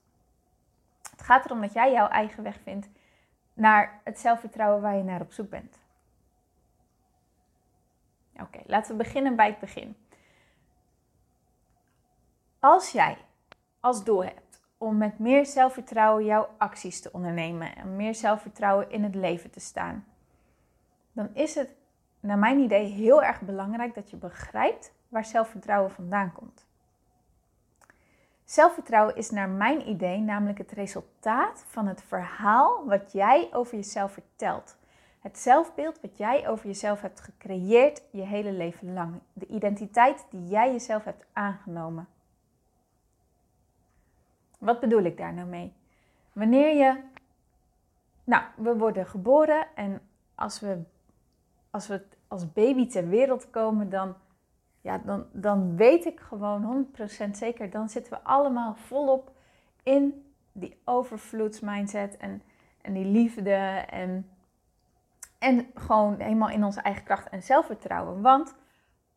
Het 1.16 1.24
gaat 1.24 1.44
erom 1.44 1.60
dat 1.60 1.72
jij 1.72 1.92
jouw 1.92 2.08
eigen 2.08 2.42
weg 2.42 2.60
vindt 2.62 2.88
naar 3.52 4.00
het 4.04 4.18
zelfvertrouwen 4.18 4.82
waar 4.82 4.96
je 4.96 5.02
naar 5.02 5.20
op 5.20 5.32
zoek 5.32 5.50
bent. 5.50 5.78
Oké, 8.40 8.60
laten 8.66 8.96
we 8.96 9.02
beginnen 9.02 9.36
bij 9.36 9.46
het 9.46 9.58
begin. 9.58 9.96
Als 12.58 12.90
jij 12.90 13.18
als 13.80 14.04
doel 14.04 14.24
hebt 14.24 14.60
om 14.78 14.96
met 14.96 15.18
meer 15.18 15.46
zelfvertrouwen 15.46 16.24
jouw 16.24 16.48
acties 16.58 17.00
te 17.00 17.12
ondernemen 17.12 17.76
en 17.76 17.96
meer 17.96 18.14
zelfvertrouwen 18.14 18.90
in 18.90 19.02
het 19.02 19.14
leven 19.14 19.50
te 19.50 19.60
staan, 19.60 20.06
dan 21.12 21.34
is 21.34 21.54
het 21.54 21.74
naar 22.20 22.38
mijn 22.38 22.58
idee 22.58 22.84
heel 22.84 23.22
erg 23.22 23.40
belangrijk 23.40 23.94
dat 23.94 24.10
je 24.10 24.16
begrijpt 24.16 24.92
waar 25.08 25.24
zelfvertrouwen 25.24 25.90
vandaan 25.90 26.32
komt. 26.32 26.66
Zelfvertrouwen 28.46 29.16
is 29.16 29.30
naar 29.30 29.48
mijn 29.48 29.88
idee 29.88 30.18
namelijk 30.18 30.58
het 30.58 30.70
resultaat 30.70 31.64
van 31.68 31.86
het 31.86 32.02
verhaal 32.02 32.86
wat 32.86 33.12
jij 33.12 33.48
over 33.52 33.74
jezelf 33.74 34.12
vertelt. 34.12 34.76
Het 35.20 35.38
zelfbeeld 35.38 36.00
wat 36.00 36.16
jij 36.16 36.48
over 36.48 36.66
jezelf 36.66 37.00
hebt 37.00 37.20
gecreëerd 37.20 38.02
je 38.10 38.22
hele 38.22 38.52
leven 38.52 38.92
lang. 38.92 39.20
De 39.32 39.46
identiteit 39.46 40.26
die 40.30 40.46
jij 40.46 40.72
jezelf 40.72 41.04
hebt 41.04 41.24
aangenomen. 41.32 42.08
Wat 44.58 44.80
bedoel 44.80 45.02
ik 45.02 45.16
daar 45.16 45.32
nou 45.32 45.48
mee? 45.48 45.72
Wanneer 46.32 46.76
je. 46.76 47.00
Nou, 48.24 48.44
we 48.56 48.76
worden 48.76 49.06
geboren 49.06 49.66
en 49.74 50.00
als 50.34 50.60
we, 50.60 50.82
als 51.70 51.86
we 51.86 52.02
als 52.28 52.52
baby 52.52 52.86
ter 52.86 53.08
wereld 53.08 53.50
komen, 53.50 53.90
dan, 53.90 54.14
ja, 54.86 54.98
dan, 55.04 55.26
dan 55.32 55.76
weet 55.76 56.04
ik 56.04 56.20
gewoon 56.20 56.86
100% 57.28 57.30
zeker, 57.30 57.70
dan 57.70 57.88
zitten 57.88 58.12
we 58.12 58.22
allemaal 58.22 58.74
volop 58.74 59.30
in 59.82 60.32
die 60.52 60.76
overvloedsmindset 60.84 62.16
en, 62.16 62.42
en 62.80 62.92
die 62.92 63.04
liefde 63.04 63.54
en, 63.90 64.30
en 65.38 65.66
gewoon 65.74 66.20
helemaal 66.20 66.48
in 66.48 66.64
onze 66.64 66.80
eigen 66.80 67.04
kracht 67.04 67.28
en 67.28 67.42
zelfvertrouwen. 67.42 68.20
Want 68.20 68.54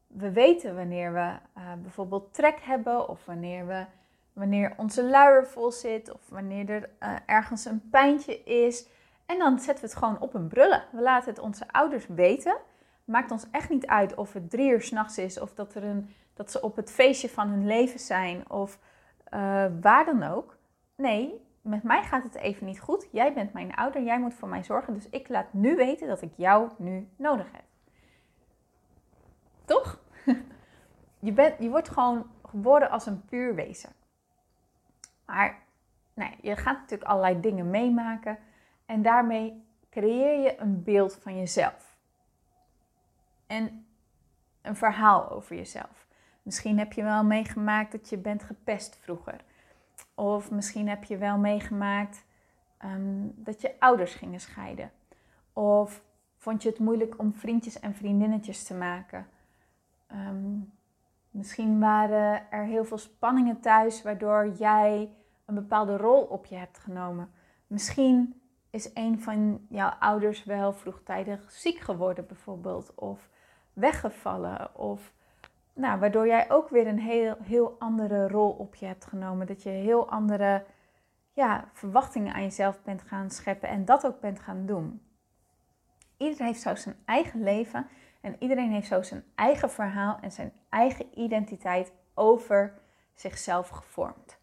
we 0.07 0.31
weten 0.31 0.75
wanneer 0.75 1.13
we 1.13 1.19
uh, 1.19 1.63
bijvoorbeeld 1.81 2.33
trek 2.33 2.59
hebben 2.61 3.09
of 3.09 3.25
wanneer, 3.25 3.67
we, 3.67 3.85
wanneer 4.33 4.73
onze 4.77 5.09
luier 5.09 5.47
vol 5.47 5.71
zit 5.71 6.13
of 6.13 6.21
wanneer 6.29 6.69
er 6.69 6.89
uh, 7.03 7.15
ergens 7.25 7.65
een 7.65 7.89
pijntje 7.89 8.43
is. 8.43 8.87
En 9.25 9.37
dan 9.37 9.59
zetten 9.59 9.83
we 9.83 9.89
het 9.89 9.99
gewoon 9.99 10.19
op 10.19 10.33
een 10.33 10.47
brullen. 10.47 10.83
We 10.91 11.01
laten 11.01 11.29
het 11.29 11.39
onze 11.39 11.65
ouders 11.71 12.07
weten. 12.07 12.57
Maakt 13.09 13.31
ons 13.31 13.45
echt 13.51 13.69
niet 13.69 13.87
uit 13.87 14.15
of 14.15 14.33
het 14.33 14.49
drie 14.49 14.71
uur 14.71 14.81
s'nachts 14.81 15.17
is 15.17 15.39
of 15.39 15.53
dat, 15.53 15.75
er 15.75 15.83
een, 15.83 16.09
dat 16.33 16.51
ze 16.51 16.61
op 16.61 16.75
het 16.75 16.91
feestje 16.91 17.29
van 17.29 17.47
hun 17.47 17.65
leven 17.65 17.99
zijn 17.99 18.49
of 18.49 18.79
uh, 19.33 19.65
waar 19.81 20.05
dan 20.05 20.23
ook. 20.23 20.57
Nee, 20.95 21.45
met 21.61 21.83
mij 21.83 22.03
gaat 22.03 22.23
het 22.23 22.35
even 22.35 22.65
niet 22.65 22.79
goed. 22.79 23.07
Jij 23.11 23.33
bent 23.33 23.53
mijn 23.53 23.75
ouder, 23.75 24.03
jij 24.03 24.19
moet 24.19 24.33
voor 24.33 24.47
mij 24.47 24.63
zorgen. 24.63 24.93
Dus 24.93 25.09
ik 25.09 25.29
laat 25.29 25.53
nu 25.53 25.75
weten 25.75 26.07
dat 26.07 26.21
ik 26.21 26.31
jou 26.35 26.69
nu 26.77 27.09
nodig 27.15 27.51
heb. 27.51 27.63
Toch? 29.65 29.99
je, 31.27 31.31
bent, 31.31 31.55
je 31.59 31.69
wordt 31.69 31.89
gewoon 31.89 32.31
geboren 32.43 32.89
als 32.89 33.05
een 33.05 33.25
puur 33.25 33.55
wezen. 33.55 33.89
Maar 35.25 35.59
nee, 36.13 36.35
je 36.41 36.55
gaat 36.55 36.79
natuurlijk 36.79 37.09
allerlei 37.09 37.39
dingen 37.39 37.69
meemaken. 37.69 38.37
En 38.85 39.01
daarmee 39.01 39.63
creëer 39.89 40.39
je 40.41 40.59
een 40.59 40.83
beeld 40.83 41.19
van 41.21 41.37
jezelf. 41.37 41.88
En 43.49 43.85
een 44.61 44.75
verhaal 44.75 45.29
over 45.29 45.55
jezelf. 45.55 46.07
Misschien 46.41 46.77
heb 46.77 46.93
je 46.93 47.03
wel 47.03 47.23
meegemaakt 47.23 47.91
dat 47.91 48.09
je 48.09 48.17
bent 48.17 48.43
gepest 48.43 48.97
vroeger. 49.01 49.41
Of 50.15 50.51
misschien 50.51 50.89
heb 50.89 51.03
je 51.03 51.17
wel 51.17 51.37
meegemaakt 51.37 52.25
ehm, 52.77 53.27
dat 53.35 53.61
je 53.61 53.79
ouders 53.79 54.13
gingen 54.13 54.39
scheiden. 54.39 54.91
Of 55.53 56.03
vond 56.37 56.63
je 56.63 56.69
het 56.69 56.79
moeilijk 56.79 57.19
om 57.19 57.33
vriendjes 57.33 57.79
en 57.79 57.95
vriendinnetjes 57.95 58.63
te 58.63 58.73
maken. 58.73 59.27
Ehm, 60.07 60.57
misschien 61.31 61.79
waren 61.79 62.51
er 62.51 62.63
heel 62.63 62.85
veel 62.85 62.97
spanningen 62.97 63.59
thuis 63.59 64.01
waardoor 64.01 64.51
jij 64.57 65.11
een 65.45 65.55
bepaalde 65.55 65.97
rol 65.97 66.21
op 66.21 66.45
je 66.45 66.55
hebt 66.55 66.77
genomen. 66.77 67.31
Misschien 67.67 68.41
is 68.69 68.91
een 68.93 69.21
van 69.21 69.65
jouw 69.69 69.89
ouders 69.89 70.43
wel 70.43 70.73
vroegtijdig 70.73 71.51
ziek 71.51 71.79
geworden 71.79 72.25
bijvoorbeeld. 72.27 72.95
Of 72.95 73.29
weggevallen. 73.73 74.75
Of 74.75 75.13
nou, 75.73 75.99
waardoor 75.99 76.27
jij 76.27 76.51
ook 76.51 76.69
weer 76.69 76.87
een 76.87 76.99
heel, 76.99 77.37
heel 77.41 77.75
andere 77.79 78.27
rol 78.27 78.51
op 78.51 78.75
je 78.75 78.85
hebt 78.85 79.05
genomen. 79.05 79.47
Dat 79.47 79.63
je 79.63 79.69
heel 79.69 80.09
andere 80.09 80.65
ja, 81.33 81.69
verwachtingen 81.73 82.33
aan 82.33 82.41
jezelf 82.41 82.81
bent 82.83 83.01
gaan 83.01 83.29
scheppen 83.29 83.69
en 83.69 83.85
dat 83.85 84.05
ook 84.05 84.19
bent 84.19 84.39
gaan 84.39 84.65
doen. 84.65 85.01
Iedereen 86.17 86.47
heeft 86.47 86.61
zo 86.61 86.75
zijn 86.75 86.95
eigen 87.05 87.43
leven 87.43 87.87
en 88.21 88.35
iedereen 88.39 88.71
heeft 88.71 88.87
zo 88.87 89.01
zijn 89.01 89.23
eigen 89.35 89.69
verhaal 89.69 90.17
en 90.21 90.31
zijn 90.31 90.53
eigen 90.69 91.19
identiteit 91.19 91.91
over 92.13 92.73
zichzelf 93.13 93.69
gevormd. 93.69 94.39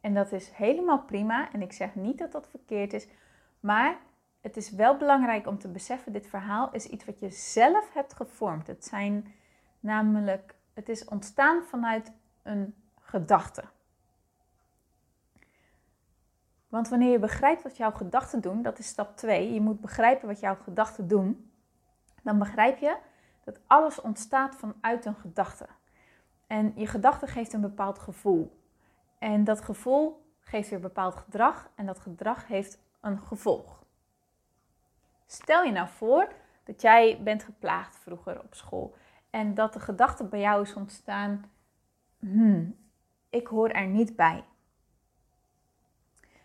En 0.00 0.14
dat 0.14 0.32
is 0.32 0.50
helemaal 0.50 1.02
prima 1.02 1.52
en 1.52 1.62
ik 1.62 1.72
zeg 1.72 1.94
niet 1.94 2.18
dat 2.18 2.32
dat 2.32 2.48
verkeerd 2.48 2.92
is, 2.92 3.08
maar 3.60 3.98
het 4.44 4.56
is 4.56 4.70
wel 4.70 4.96
belangrijk 4.96 5.46
om 5.46 5.58
te 5.58 5.68
beseffen, 5.68 6.12
dit 6.12 6.26
verhaal 6.26 6.72
is 6.72 6.86
iets 6.86 7.04
wat 7.04 7.18
je 7.18 7.30
zelf 7.30 7.92
hebt 7.92 8.14
gevormd. 8.14 8.66
Het 8.66 8.84
zijn 8.84 9.34
namelijk, 9.80 10.54
het 10.74 10.88
is 10.88 11.04
ontstaan 11.04 11.62
vanuit 11.62 12.12
een 12.42 12.74
gedachte. 13.00 13.64
Want 16.68 16.88
wanneer 16.88 17.10
je 17.10 17.18
begrijpt 17.18 17.62
wat 17.62 17.76
jouw 17.76 17.90
gedachten 17.90 18.40
doen, 18.40 18.62
dat 18.62 18.78
is 18.78 18.86
stap 18.86 19.16
2. 19.16 19.52
Je 19.52 19.60
moet 19.60 19.80
begrijpen 19.80 20.28
wat 20.28 20.40
jouw 20.40 20.56
gedachten 20.62 21.08
doen. 21.08 21.50
Dan 22.22 22.38
begrijp 22.38 22.78
je 22.78 22.96
dat 23.44 23.58
alles 23.66 24.00
ontstaat 24.00 24.56
vanuit 24.56 25.04
een 25.04 25.16
gedachte. 25.16 25.66
En 26.46 26.72
je 26.76 26.86
gedachte 26.86 27.26
geeft 27.26 27.52
een 27.52 27.60
bepaald 27.60 27.98
gevoel. 27.98 28.60
En 29.18 29.44
dat 29.44 29.60
gevoel 29.60 30.26
geeft 30.40 30.70
weer 30.70 30.80
bepaald 30.80 31.16
gedrag. 31.16 31.70
En 31.74 31.86
dat 31.86 31.98
gedrag 32.00 32.46
heeft 32.46 32.78
een 33.00 33.18
gevolg. 33.18 33.83
Stel 35.26 35.62
je 35.62 35.72
nou 35.72 35.88
voor 35.88 36.32
dat 36.64 36.82
jij 36.82 37.20
bent 37.22 37.42
geplaagd 37.42 37.98
vroeger 37.98 38.40
op 38.42 38.54
school 38.54 38.94
en 39.30 39.54
dat 39.54 39.72
de 39.72 39.80
gedachte 39.80 40.24
bij 40.24 40.40
jou 40.40 40.62
is 40.62 40.74
ontstaan: 40.74 41.50
hmm, 42.18 42.76
ik 43.30 43.46
hoor 43.46 43.68
er 43.68 43.86
niet 43.86 44.16
bij. 44.16 44.44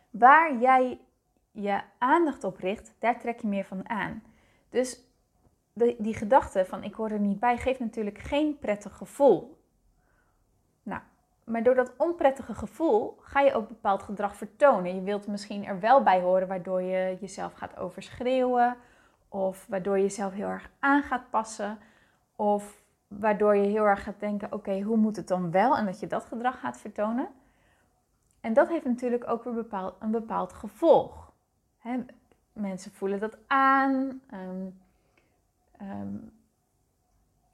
Waar 0.09 0.57
jij 0.57 0.99
je 1.51 1.81
aandacht 1.97 2.43
op 2.43 2.57
richt, 2.57 2.93
daar 2.99 3.19
trek 3.19 3.41
je 3.41 3.47
meer 3.47 3.65
van 3.65 3.89
aan. 3.89 4.23
Dus 4.69 5.03
die 5.97 6.13
gedachte 6.13 6.65
van 6.65 6.83
ik 6.83 6.93
hoor 6.93 7.09
er 7.09 7.19
niet 7.19 7.39
bij 7.39 7.57
geeft 7.57 7.79
natuurlijk 7.79 8.17
geen 8.17 8.59
prettig 8.59 8.97
gevoel. 8.97 9.58
Maar 11.49 11.63
door 11.63 11.75
dat 11.75 11.93
onprettige 11.97 12.53
gevoel 12.53 13.17
ga 13.21 13.39
je 13.39 13.53
ook 13.53 13.67
bepaald 13.67 14.03
gedrag 14.03 14.35
vertonen. 14.35 14.95
Je 14.95 15.01
wilt 15.01 15.27
misschien 15.27 15.65
er 15.65 15.79
wel 15.79 16.03
bij 16.03 16.21
horen, 16.21 16.47
waardoor 16.47 16.81
je 16.81 17.17
jezelf 17.19 17.53
gaat 17.53 17.77
overschreeuwen. 17.77 18.77
Of 19.29 19.65
waardoor 19.67 19.97
je 19.97 20.03
jezelf 20.03 20.33
heel 20.33 20.47
erg 20.47 20.69
aan 20.79 21.03
gaat 21.03 21.29
passen. 21.29 21.77
Of 22.35 22.81
waardoor 23.07 23.55
je 23.55 23.67
heel 23.67 23.85
erg 23.85 24.03
gaat 24.03 24.19
denken: 24.19 24.53
oké, 24.53 24.81
hoe 24.81 24.97
moet 24.97 25.15
het 25.15 25.27
dan 25.27 25.51
wel? 25.51 25.77
En 25.77 25.85
dat 25.85 25.99
je 25.99 26.07
dat 26.07 26.25
gedrag 26.25 26.59
gaat 26.59 26.77
vertonen. 26.77 27.27
En 28.41 28.53
dat 28.53 28.67
heeft 28.67 28.85
natuurlijk 28.85 29.29
ook 29.29 29.43
weer 29.43 29.53
bepaald, 29.53 29.95
een 29.99 30.11
bepaald 30.11 30.53
gevolg. 30.53 31.31
mensen 32.53 32.91
voelen 32.91 33.19
dat 33.19 33.37
aan. 33.47 34.21
Ehm, 34.29 34.67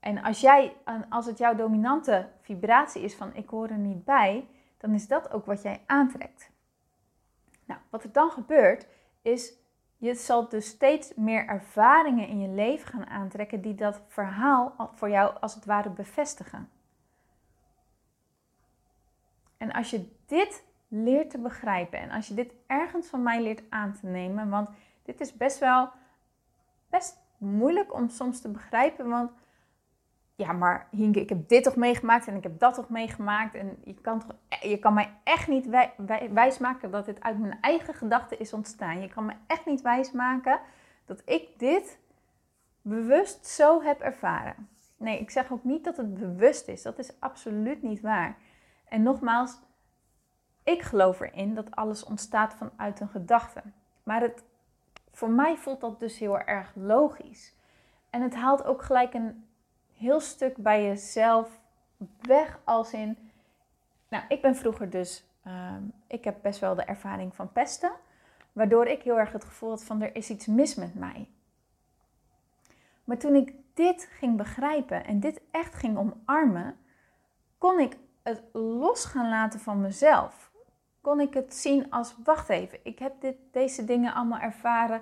en 0.05 0.24
als, 0.24 0.41
jij, 0.41 0.75
als 1.09 1.25
het 1.25 1.38
jouw 1.38 1.55
dominante 1.55 2.29
vibratie 2.41 3.01
is 3.01 3.15
van 3.15 3.35
ik 3.35 3.50
hoor 3.50 3.69
er 3.69 3.77
niet 3.77 4.03
bij, 4.03 4.47
dan 4.77 4.93
is 4.93 5.07
dat 5.07 5.31
ook 5.31 5.45
wat 5.45 5.62
jij 5.62 5.81
aantrekt. 5.85 6.51
Nou, 7.65 7.79
wat 7.89 8.03
er 8.03 8.12
dan 8.12 8.31
gebeurt 8.31 8.88
is, 9.21 9.53
je 9.97 10.13
zal 10.13 10.50
dus 10.50 10.67
steeds 10.67 11.13
meer 11.15 11.45
ervaringen 11.45 12.27
in 12.27 12.39
je 12.39 12.47
leven 12.47 12.88
gaan 12.88 13.05
aantrekken 13.05 13.62
die 13.62 13.75
dat 13.75 14.01
verhaal 14.07 14.91
voor 14.93 15.09
jou 15.09 15.39
als 15.39 15.55
het 15.55 15.65
ware 15.65 15.89
bevestigen. 15.89 16.69
En 19.57 19.71
als 19.71 19.89
je 19.89 20.15
dit 20.25 20.63
leert 20.88 21.29
te 21.29 21.39
begrijpen 21.39 22.00
en 22.00 22.12
als 22.12 22.27
je 22.27 22.33
dit 22.33 22.53
ergens 22.67 23.07
van 23.07 23.24
mij 23.24 23.41
leert 23.41 23.63
aan 23.69 23.93
te 23.93 24.05
nemen, 24.05 24.50
want 24.50 24.69
dit 25.03 25.21
is 25.21 25.38
best 25.38 25.59
wel 25.59 25.89
best 26.89 27.17
moeilijk 27.38 27.93
om 27.93 28.09
soms 28.09 28.41
te 28.41 28.51
begrijpen, 28.51 29.09
want 29.09 29.31
ja, 30.35 30.51
maar 30.51 30.87
Hinke, 30.91 31.21
ik 31.21 31.29
heb 31.29 31.47
dit 31.49 31.63
toch 31.63 31.75
meegemaakt 31.75 32.27
en 32.27 32.35
ik 32.35 32.43
heb 32.43 32.59
dat 32.59 32.73
toch 32.73 32.89
meegemaakt. 32.89 33.55
En 33.55 33.77
je 33.83 33.93
kan, 33.93 34.19
toch, 34.19 34.35
je 34.61 34.77
kan 34.77 34.93
mij 34.93 35.13
echt 35.23 35.47
niet 35.47 35.67
wij, 35.67 35.93
wij, 35.97 36.29
wijsmaken 36.33 36.91
dat 36.91 37.05
dit 37.05 37.21
uit 37.21 37.39
mijn 37.39 37.57
eigen 37.61 37.93
gedachten 37.93 38.39
is 38.39 38.53
ontstaan. 38.53 39.01
Je 39.01 39.07
kan 39.07 39.25
me 39.25 39.33
echt 39.47 39.65
niet 39.65 39.81
wijsmaken 39.81 40.59
dat 41.05 41.21
ik 41.25 41.59
dit 41.59 41.99
bewust 42.81 43.45
zo 43.47 43.81
heb 43.81 43.99
ervaren. 43.99 44.69
Nee, 44.97 45.19
ik 45.19 45.29
zeg 45.29 45.51
ook 45.51 45.63
niet 45.63 45.83
dat 45.83 45.97
het 45.97 46.13
bewust 46.13 46.67
is. 46.67 46.81
Dat 46.81 46.99
is 46.99 47.19
absoluut 47.19 47.81
niet 47.81 48.01
waar. 48.01 48.37
En 48.85 49.03
nogmaals, 49.03 49.59
ik 50.63 50.81
geloof 50.81 51.19
erin 51.19 51.53
dat 51.53 51.75
alles 51.75 52.03
ontstaat 52.03 52.53
vanuit 52.53 52.99
een 52.99 53.09
gedachte. 53.09 53.61
Maar 54.03 54.21
het, 54.21 54.43
voor 55.11 55.29
mij 55.29 55.57
voelt 55.57 55.81
dat 55.81 55.99
dus 55.99 56.19
heel 56.19 56.39
erg 56.39 56.71
logisch. 56.75 57.55
En 58.09 58.21
het 58.21 58.35
haalt 58.35 58.63
ook 58.63 58.81
gelijk 58.81 59.13
een 59.13 59.44
heel 59.97 60.19
stuk 60.19 60.57
bij 60.57 60.83
jezelf 60.83 61.59
weg 62.21 62.59
als 62.63 62.93
in... 62.93 63.17
Nou, 64.09 64.23
ik 64.27 64.41
ben 64.41 64.55
vroeger 64.55 64.89
dus... 64.89 65.23
Ehm, 65.43 65.83
ik 66.07 66.23
heb 66.23 66.37
best 66.41 66.59
wel 66.59 66.75
de 66.75 66.83
ervaring 66.83 67.35
van 67.35 67.51
pesten. 67.51 67.91
Waardoor 68.51 68.87
ik 68.87 69.01
heel 69.01 69.19
erg 69.19 69.31
het 69.31 69.43
gevoel 69.43 69.69
had 69.69 69.83
van 69.83 70.01
er 70.01 70.15
is 70.15 70.29
iets 70.29 70.45
mis 70.45 70.75
met 70.75 70.95
mij. 70.95 71.29
Maar 73.03 73.17
toen 73.17 73.35
ik 73.35 73.53
dit 73.73 74.07
ging 74.11 74.37
begrijpen 74.37 75.05
en 75.05 75.19
dit 75.19 75.41
echt 75.51 75.75
ging 75.75 75.97
omarmen, 75.97 76.77
kon 77.57 77.79
ik 77.79 77.97
het 78.23 78.43
los 78.53 79.05
gaan 79.05 79.29
laten 79.29 79.59
van 79.59 79.81
mezelf. 79.81 80.51
Kon 81.01 81.19
ik 81.19 81.33
het 81.33 81.55
zien 81.55 81.91
als, 81.91 82.15
wacht 82.23 82.49
even, 82.49 82.79
ik 82.83 82.99
heb 82.99 83.21
dit, 83.21 83.35
deze 83.51 83.85
dingen 83.85 84.13
allemaal 84.13 84.39
ervaren 84.39 85.01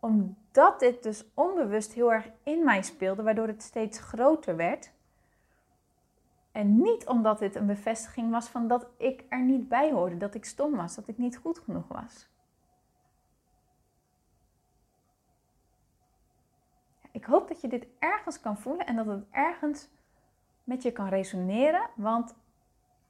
omdat 0.00 0.80
dit 0.80 1.02
dus 1.02 1.24
onbewust 1.34 1.92
heel 1.92 2.12
erg 2.12 2.30
in 2.42 2.64
mij 2.64 2.82
speelde, 2.82 3.22
waardoor 3.22 3.46
het 3.46 3.62
steeds 3.62 3.98
groter 3.98 4.56
werd. 4.56 4.92
En 6.52 6.82
niet 6.82 7.06
omdat 7.06 7.38
dit 7.38 7.54
een 7.54 7.66
bevestiging 7.66 8.30
was 8.30 8.48
van 8.48 8.68
dat 8.68 8.86
ik 8.96 9.24
er 9.28 9.40
niet 9.40 9.68
bij 9.68 9.92
hoorde, 9.92 10.16
dat 10.16 10.34
ik 10.34 10.44
stom 10.44 10.76
was, 10.76 10.94
dat 10.94 11.08
ik 11.08 11.18
niet 11.18 11.36
goed 11.36 11.58
genoeg 11.58 11.88
was. 11.88 12.28
Ik 17.12 17.24
hoop 17.24 17.48
dat 17.48 17.60
je 17.60 17.68
dit 17.68 17.86
ergens 17.98 18.40
kan 18.40 18.58
voelen 18.58 18.86
en 18.86 18.96
dat 18.96 19.06
het 19.06 19.24
ergens 19.30 19.88
met 20.64 20.82
je 20.82 20.92
kan 20.92 21.08
resoneren, 21.08 21.90
want 21.94 22.34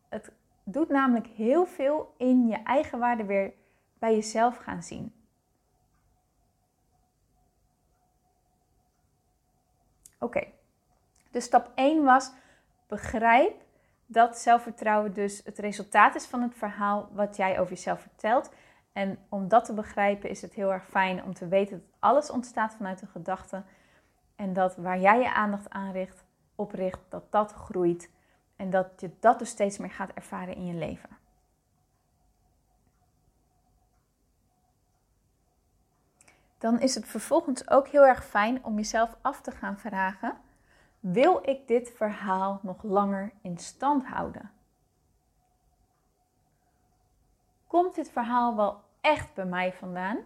het 0.08 0.32
doet 0.64 0.88
namelijk 0.88 1.26
heel 1.26 1.66
veel 1.66 2.14
in 2.16 2.46
je 2.46 2.56
eigen 2.56 2.98
waarde 2.98 3.24
weer 3.24 3.52
bij 3.98 4.14
jezelf 4.14 4.56
gaan 4.56 4.82
zien. 4.82 5.19
Oké, 10.20 10.46
dus 11.30 11.44
stap 11.44 11.70
1 11.74 12.04
was 12.04 12.32
begrijp 12.86 13.62
dat 14.06 14.38
zelfvertrouwen 14.38 15.12
dus 15.12 15.40
het 15.44 15.58
resultaat 15.58 16.14
is 16.14 16.26
van 16.26 16.42
het 16.42 16.54
verhaal 16.54 17.08
wat 17.12 17.36
jij 17.36 17.60
over 17.60 17.72
jezelf 17.72 18.00
vertelt. 18.00 18.50
En 18.92 19.18
om 19.28 19.48
dat 19.48 19.64
te 19.64 19.74
begrijpen 19.74 20.30
is 20.30 20.42
het 20.42 20.54
heel 20.54 20.72
erg 20.72 20.88
fijn 20.88 21.24
om 21.24 21.34
te 21.34 21.48
weten 21.48 21.78
dat 21.78 21.96
alles 21.98 22.30
ontstaat 22.30 22.74
vanuit 22.74 23.02
een 23.02 23.08
gedachte. 23.08 23.62
En 24.36 24.52
dat 24.52 24.76
waar 24.76 25.00
jij 25.00 25.18
je 25.18 25.34
aandacht 25.34 25.70
aan 25.70 25.92
richt, 25.92 26.24
opricht, 26.54 27.00
dat 27.08 27.32
dat 27.32 27.52
groeit. 27.52 28.10
En 28.56 28.70
dat 28.70 28.86
je 28.96 29.10
dat 29.20 29.38
dus 29.38 29.48
steeds 29.48 29.78
meer 29.78 29.90
gaat 29.90 30.10
ervaren 30.14 30.54
in 30.54 30.66
je 30.66 30.74
leven. 30.74 31.19
Dan 36.60 36.80
is 36.80 36.94
het 36.94 37.06
vervolgens 37.06 37.70
ook 37.70 37.88
heel 37.88 38.06
erg 38.06 38.24
fijn 38.24 38.64
om 38.64 38.76
jezelf 38.76 39.16
af 39.20 39.40
te 39.40 39.50
gaan 39.50 39.78
vragen: 39.78 40.36
wil 41.00 41.40
ik 41.42 41.68
dit 41.68 41.92
verhaal 41.96 42.60
nog 42.62 42.82
langer 42.82 43.32
in 43.42 43.58
stand 43.58 44.06
houden? 44.06 44.50
Komt 47.66 47.94
dit 47.94 48.10
verhaal 48.10 48.56
wel 48.56 48.80
echt 49.00 49.34
bij 49.34 49.44
mij 49.44 49.72
vandaan? 49.72 50.18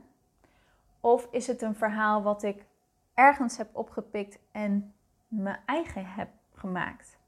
Of 1.00 1.28
is 1.30 1.46
het 1.46 1.62
een 1.62 1.74
verhaal 1.74 2.22
wat 2.22 2.42
ik 2.42 2.66
ergens 3.14 3.56
heb 3.56 3.68
opgepikt 3.72 4.38
en 4.52 4.94
mijn 5.28 5.60
eigen 5.66 6.06
heb 6.06 6.28
gemaakt? 6.54 7.18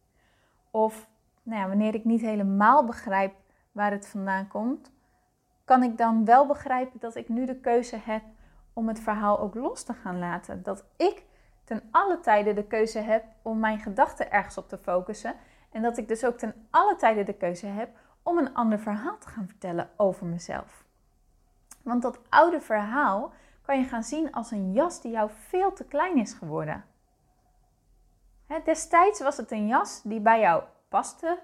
Of 0.71 1.09
nou 1.43 1.61
ja, 1.61 1.69
wanneer 1.69 1.95
ik 1.95 2.05
niet 2.05 2.21
helemaal 2.21 2.85
begrijp 2.85 3.35
waar 3.73 3.91
het 3.91 4.09
vandaan 4.09 4.49
komt, 4.49 4.91
kan 5.65 5.83
ik 5.83 5.99
dan 5.99 6.25
wel 6.25 6.47
begrijpen 6.47 7.01
dat 7.01 7.15
ik 7.15 7.29
nu 7.29 7.47
de 7.47 7.61
keuze 7.61 7.97
heb 8.05 8.23
om 8.76 8.88
het 8.88 9.00
verhaal 9.00 9.38
ook 9.38 9.54
los 9.54 9.83
te 9.83 9.92
gaan 9.92 10.18
laten. 10.18 10.62
Dat 10.62 10.85
ik 10.97 11.23
ten 11.64 11.83
alle 11.90 12.21
tijde 12.21 12.52
de 12.52 12.64
keuze 12.64 12.99
heb 12.99 13.25
om 13.42 13.59
mijn 13.59 13.78
gedachten 13.78 14.30
ergens 14.30 14.59
op 14.59 14.68
te 14.68 14.78
focussen. 14.78 15.35
En 15.71 15.83
dat 15.83 15.99
ik 15.99 16.09
dus 16.09 16.25
ook 16.25 16.38
ten 16.38 16.66
alle 16.71 16.97
tijde 16.97 17.25
de 17.25 17.33
keuze 17.33 17.66
heb 17.66 17.88
om 18.23 18.38
een 18.38 18.54
ander 18.54 18.78
verhaal 18.78 19.18
te 19.18 19.28
gaan 19.28 19.47
vertellen 19.47 19.90
over 19.97 20.26
mezelf. 20.26 20.85
Want 21.83 22.02
dat 22.02 22.18
oude 22.28 22.61
verhaal 22.61 23.33
kan 23.62 23.78
je 23.78 23.85
gaan 23.85 24.02
zien 24.02 24.33
als 24.33 24.50
een 24.50 24.73
jas 24.73 25.00
die 25.00 25.11
jou 25.11 25.30
veel 25.49 25.73
te 25.73 25.85
klein 25.85 26.16
is 26.16 26.33
geworden. 26.33 26.85
destijds 28.64 29.21
was 29.21 29.37
het 29.37 29.50
een 29.50 29.66
jas 29.66 30.00
die 30.02 30.21
bij 30.21 30.40
jou 30.40 30.62
paste. 30.88 31.38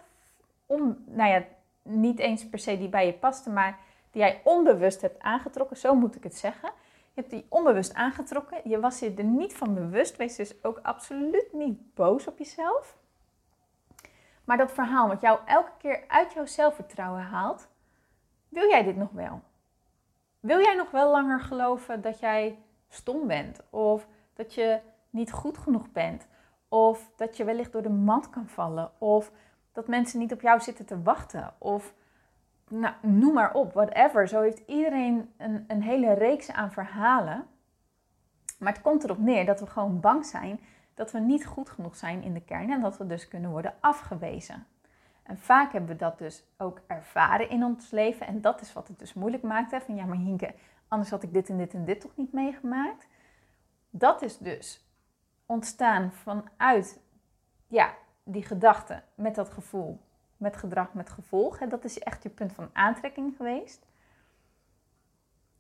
Om, 0.66 1.04
nou 1.06 1.30
ja, 1.30 1.44
niet 1.82 2.18
eens 2.18 2.48
per 2.48 2.58
se 2.58 2.78
die 2.78 2.88
bij 2.88 3.06
je 3.06 3.12
paste, 3.12 3.50
maar 3.50 3.78
die 4.10 4.22
jij 4.22 4.40
onbewust 4.44 5.00
hebt 5.00 5.22
aangetrokken. 5.22 5.76
Zo 5.76 5.94
moet 5.94 6.16
ik 6.16 6.22
het 6.22 6.36
zeggen. 6.36 6.70
Je 7.14 7.21
hebt 7.21 7.31
die 7.31 7.47
onbewust 7.49 7.95
aangetrokken. 7.95 8.61
Je 8.64 8.81
was 8.81 8.99
je 8.99 9.14
er 9.14 9.25
niet 9.25 9.54
van 9.54 9.75
bewust. 9.75 10.16
Wees 10.16 10.37
dus 10.37 10.64
ook 10.64 10.78
absoluut 10.83 11.52
niet 11.52 11.95
boos 11.95 12.26
op 12.26 12.38
jezelf. 12.38 12.97
Maar 14.45 14.57
dat 14.57 14.73
verhaal 14.73 15.09
wat 15.09 15.21
jou 15.21 15.38
elke 15.47 15.71
keer 15.78 16.04
uit 16.09 16.33
jouw 16.33 16.47
zelfvertrouwen 16.47 17.23
haalt, 17.23 17.69
wil 18.49 18.69
jij 18.69 18.83
dit 18.83 18.97
nog 18.97 19.11
wel? 19.11 19.40
Wil 20.40 20.61
jij 20.61 20.75
nog 20.75 20.90
wel 20.90 21.11
langer 21.11 21.40
geloven 21.40 22.02
dat 22.02 22.19
jij 22.19 22.59
stom 22.88 23.26
bent? 23.26 23.61
Of 23.71 24.07
dat 24.35 24.54
je 24.54 24.81
niet 25.11 25.33
goed 25.33 25.59
genoeg 25.59 25.92
bent? 25.92 26.26
Of 26.69 27.11
dat 27.16 27.37
je 27.37 27.45
wellicht 27.45 27.73
door 27.73 27.83
de 27.83 27.90
mand 27.90 28.31
kan 28.31 28.49
vallen? 28.49 28.90
Of 28.99 29.33
dat 29.73 29.88
mensen 29.88 30.19
niet 30.19 30.33
op 30.33 30.40
jou 30.40 30.61
zitten 30.61 30.85
te 30.85 31.02
wachten? 31.02 31.55
Of 31.59 31.94
nou, 32.72 32.94
noem 33.00 33.35
maar 33.35 33.54
op, 33.54 33.72
whatever. 33.72 34.28
Zo 34.28 34.40
heeft 34.40 34.62
iedereen 34.66 35.32
een, 35.37 35.64
een 35.68 35.82
hele 35.82 36.12
reeks 36.12 36.52
aan 36.52 36.72
verhalen. 36.72 37.46
Maar 38.58 38.72
het 38.72 38.82
komt 38.82 39.04
erop 39.04 39.18
neer 39.18 39.46
dat 39.46 39.61
we 39.61 39.66
gewoon 39.66 40.00
bang 40.00 40.26
zijn 40.26 40.61
dat 40.94 41.12
we 41.12 41.18
niet 41.18 41.46
goed 41.46 41.70
genoeg 41.70 41.96
zijn 41.96 42.22
in 42.22 42.35
de 42.35 42.40
kern 42.40 42.70
en 42.70 42.80
dat 42.80 42.98
we 42.98 43.06
dus 43.06 43.28
kunnen 43.28 43.50
worden 43.50 43.74
afgewezen. 43.80 44.66
En 45.22 45.38
vaak 45.38 45.72
hebben 45.72 45.90
we 45.90 45.96
dat 45.96 46.18
dus 46.18 46.44
ook 46.58 46.80
ervaren 46.87 47.48
in 47.48 47.64
ons 47.64 47.90
leven. 47.90 48.26
En 48.26 48.40
dat 48.40 48.61
is 48.61 48.72
wat 48.72 48.88
het 48.88 48.98
dus 48.98 49.14
moeilijk 49.14 49.42
maakt. 49.42 49.70
Hè? 49.70 49.80
Van 49.80 49.94
ja, 49.94 50.04
maar 50.04 50.16
Hinke, 50.16 50.54
anders 50.88 51.11
had 51.11 51.22
ik 51.22 51.32
dit 51.32 51.48
en 51.48 51.56
dit 51.56 51.74
en 51.74 51.85
dit 51.85 52.00
toch 52.00 52.16
niet 52.16 52.32
meegemaakt. 52.32 53.06
Dat 53.90 54.22
is 54.22 54.38
dus 54.38 54.87
ontstaan 55.46 56.12
vanuit 56.12 57.00
ja, 57.66 57.94
die 58.24 58.44
gedachte 58.44 59.02
met 59.14 59.35
dat 59.35 59.50
gevoel 59.50 60.00
met 60.42 60.57
gedrag 60.57 60.94
met 60.94 61.11
gevolg. 61.11 61.59
Dat 61.59 61.85
is 61.85 61.98
echt 61.98 62.22
je 62.22 62.28
punt 62.28 62.52
van 62.52 62.70
aantrekking 62.72 63.35
geweest. 63.37 63.87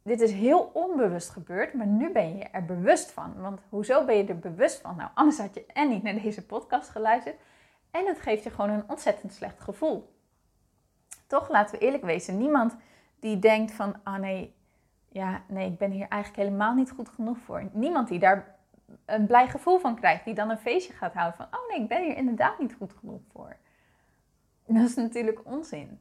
Dit 0.02 0.20
is 0.20 0.32
heel 0.32 0.70
onbewust 0.72 1.30
gebeurd, 1.30 1.74
maar 1.74 1.86
nu 1.86 2.12
ben 2.12 2.36
je 2.36 2.44
er 2.44 2.64
bewust 2.64 3.10
van. 3.10 3.40
Want 3.40 3.60
hoezo 3.68 4.04
ben 4.04 4.16
je 4.16 4.24
er 4.24 4.38
bewust 4.38 4.80
van? 4.80 4.96
Nou, 4.96 5.10
anders 5.14 5.38
had 5.38 5.54
je 5.54 5.66
en 5.66 5.88
niet 5.88 6.02
naar 6.02 6.20
deze 6.22 6.46
podcast 6.46 6.88
geluisterd. 6.88 7.36
En 7.90 8.06
het 8.06 8.20
geeft 8.20 8.42
je 8.42 8.50
gewoon 8.50 8.70
een 8.70 8.88
ontzettend 8.88 9.32
slecht 9.32 9.60
gevoel. 9.60 10.14
Toch, 11.26 11.48
laten 11.48 11.78
we 11.78 11.84
eerlijk 11.84 12.04
wezen. 12.04 12.38
Niemand 12.38 12.76
die 13.20 13.38
denkt 13.38 13.72
van, 13.72 13.96
ah 14.02 14.14
oh 14.14 14.20
nee, 14.20 14.54
ja, 15.08 15.42
nee, 15.48 15.70
ik 15.70 15.78
ben 15.78 15.90
hier 15.90 16.08
eigenlijk 16.08 16.42
helemaal 16.42 16.74
niet 16.74 16.90
goed 16.90 17.08
genoeg 17.08 17.38
voor. 17.38 17.68
Niemand 17.72 18.08
die 18.08 18.18
daar 18.18 18.56
een 19.04 19.26
blij 19.26 19.48
gevoel 19.48 19.78
van 19.78 19.96
krijgt, 19.96 20.24
die 20.24 20.34
dan 20.34 20.50
een 20.50 20.58
feestje 20.58 20.92
gaat 20.92 21.14
houden 21.14 21.36
van, 21.36 21.46
oh 21.46 21.68
nee, 21.68 21.80
ik 21.80 21.88
ben 21.88 22.04
hier 22.04 22.16
inderdaad 22.16 22.58
niet 22.58 22.74
goed 22.74 22.92
genoeg 22.92 23.20
voor. 23.32 23.56
Dat 24.66 24.88
is 24.88 24.94
natuurlijk 24.94 25.40
onzin. 25.44 26.00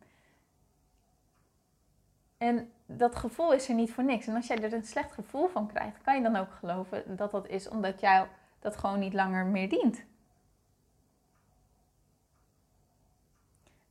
En 2.37 2.71
dat 2.85 3.15
gevoel 3.15 3.53
is 3.53 3.69
er 3.69 3.75
niet 3.75 3.91
voor 3.91 4.03
niks. 4.03 4.27
En 4.27 4.35
als 4.35 4.47
jij 4.47 4.63
er 4.63 4.73
een 4.73 4.83
slecht 4.83 5.11
gevoel 5.11 5.47
van 5.47 5.67
krijgt, 5.67 6.01
kan 6.01 6.15
je 6.15 6.21
dan 6.21 6.35
ook 6.35 6.51
geloven 6.51 7.15
dat 7.15 7.31
dat 7.31 7.47
is 7.47 7.69
omdat 7.69 7.99
jou 7.99 8.27
dat 8.59 8.77
gewoon 8.77 8.99
niet 8.99 9.13
langer 9.13 9.45
meer 9.45 9.69
dient. 9.69 10.03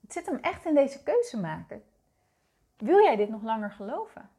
Het 0.00 0.12
zit 0.12 0.26
hem 0.26 0.36
echt 0.36 0.64
in 0.64 0.74
deze 0.74 1.02
keuze 1.02 1.40
maken. 1.40 1.82
Wil 2.76 3.02
jij 3.02 3.16
dit 3.16 3.28
nog 3.28 3.42
langer 3.42 3.70
geloven? 3.70 4.30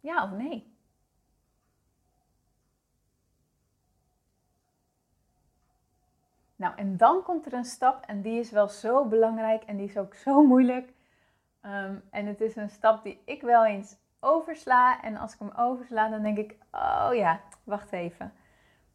Ja 0.00 0.24
of 0.24 0.30
nee? 0.30 0.77
Nou, 6.58 6.76
en 6.76 6.96
dan 6.96 7.22
komt 7.22 7.46
er 7.46 7.52
een 7.52 7.64
stap 7.64 8.04
en 8.06 8.22
die 8.22 8.38
is 8.38 8.50
wel 8.50 8.68
zo 8.68 9.04
belangrijk 9.04 9.62
en 9.62 9.76
die 9.76 9.86
is 9.86 9.96
ook 9.96 10.14
zo 10.14 10.46
moeilijk. 10.46 10.92
Ehm, 11.60 11.96
en 12.10 12.26
het 12.26 12.40
is 12.40 12.56
een 12.56 12.70
stap 12.70 13.02
die 13.02 13.20
ik 13.24 13.42
wel 13.42 13.64
eens 13.64 13.96
oversla. 14.20 15.02
En 15.02 15.16
als 15.16 15.32
ik 15.32 15.38
hem 15.38 15.52
oversla, 15.56 16.08
dan 16.08 16.22
denk 16.22 16.38
ik: 16.38 16.56
oh 16.72 17.10
ja, 17.12 17.40
wacht 17.64 17.92
even. 17.92 18.32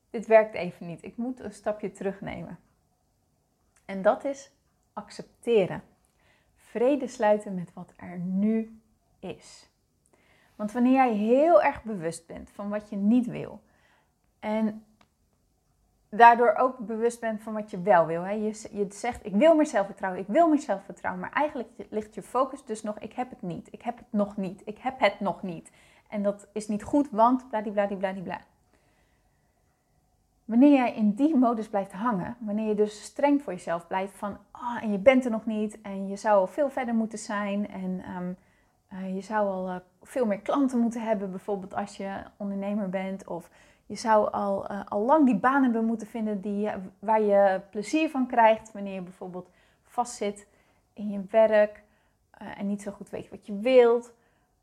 Dit 0.09 0.27
werkt 0.27 0.53
even 0.53 0.87
niet. 0.87 1.03
Ik 1.03 1.17
moet 1.17 1.39
een 1.39 1.53
stapje 1.53 1.91
terugnemen. 1.91 2.59
En 3.85 4.01
dat 4.01 4.25
is 4.25 4.51
accepteren. 4.93 5.83
Vrede 6.55 7.07
sluiten 7.07 7.53
met 7.53 7.73
wat 7.73 7.93
er 7.97 8.19
nu 8.19 8.81
is. 9.19 9.69
Want 10.55 10.71
wanneer 10.71 10.93
jij 10.93 11.13
heel 11.13 11.61
erg 11.61 11.83
bewust 11.83 12.27
bent 12.27 12.49
van 12.49 12.69
wat 12.69 12.89
je 12.89 12.95
niet 12.95 13.25
wil 13.25 13.61
en 14.39 14.85
daardoor 16.17 16.55
ook 16.55 16.77
bewust 16.77 17.19
bent 17.19 17.41
van 17.41 17.53
wat 17.53 17.71
je 17.71 17.81
wel 17.81 18.05
wil. 18.05 18.21
Hè. 18.21 18.31
Je, 18.31 18.69
je 18.71 18.85
zegt, 18.89 19.25
ik 19.25 19.35
wil 19.35 19.55
meer 19.55 19.65
zelfvertrouwen, 19.65 20.21
ik 20.21 20.27
wil 20.27 20.47
meer 20.49 20.59
zelfvertrouwen. 20.59 21.21
Maar 21.21 21.31
eigenlijk 21.31 21.69
ligt 21.89 22.15
je 22.15 22.21
focus 22.21 22.65
dus 22.65 22.83
nog, 22.83 22.99
ik 22.99 23.13
heb 23.13 23.29
het 23.29 23.41
niet. 23.41 23.67
Ik 23.71 23.81
heb 23.81 23.97
het 23.97 24.07
nog 24.09 24.37
niet. 24.37 24.61
Ik 24.65 24.77
heb 24.77 24.99
het 24.99 25.19
nog 25.19 25.43
niet. 25.43 25.71
En 26.09 26.23
dat 26.23 26.47
is 26.53 26.67
niet 26.67 26.83
goed, 26.83 27.07
want 27.11 27.49
bladibladibladibla. 27.49 28.41
Wanneer 30.45 30.71
jij 30.71 30.93
in 30.93 31.13
die 31.13 31.35
modus 31.35 31.69
blijft 31.69 31.91
hangen, 31.91 32.37
wanneer 32.39 32.67
je 32.67 32.75
dus 32.75 33.03
streng 33.03 33.41
voor 33.41 33.53
jezelf 33.53 33.87
blijft 33.87 34.17
van, 34.17 34.37
oh, 34.51 34.83
en 34.83 34.91
je 34.91 34.97
bent 34.97 35.25
er 35.25 35.31
nog 35.31 35.45
niet 35.45 35.81
en 35.81 36.07
je 36.07 36.15
zou 36.15 36.39
al 36.39 36.47
veel 36.47 36.69
verder 36.69 36.95
moeten 36.95 37.19
zijn 37.19 37.69
en 37.69 38.01
ehm, 38.03 38.33
eh, 38.87 39.15
je 39.15 39.21
zou 39.21 39.47
al 39.47 39.69
uh, 39.69 39.75
veel 40.01 40.25
meer 40.25 40.39
klanten 40.39 40.79
moeten 40.79 41.01
hebben, 41.01 41.31
bijvoorbeeld 41.31 41.75
als 41.75 41.97
je 41.97 42.09
ondernemer 42.37 42.89
bent 42.89 43.27
of 43.27 43.49
je 43.93 43.99
zou 43.99 44.31
al, 44.31 44.71
uh, 44.71 44.81
al 44.87 45.01
lang 45.01 45.25
die 45.25 45.35
banen 45.35 45.63
hebben 45.63 45.85
moeten 45.85 46.07
vinden 46.07 46.41
die, 46.41 46.69
waar 46.99 47.21
je 47.21 47.61
plezier 47.69 48.09
van 48.09 48.27
krijgt. 48.27 48.71
Wanneer 48.71 48.93
je 48.93 49.01
bijvoorbeeld 49.01 49.49
vastzit 49.83 50.47
in 50.93 51.09
je 51.09 51.21
werk 51.29 51.83
uh, 52.41 52.59
en 52.59 52.67
niet 52.67 52.81
zo 52.81 52.91
goed 52.91 53.09
weet 53.09 53.29
wat 53.29 53.45
je 53.45 53.59
wilt. 53.59 54.13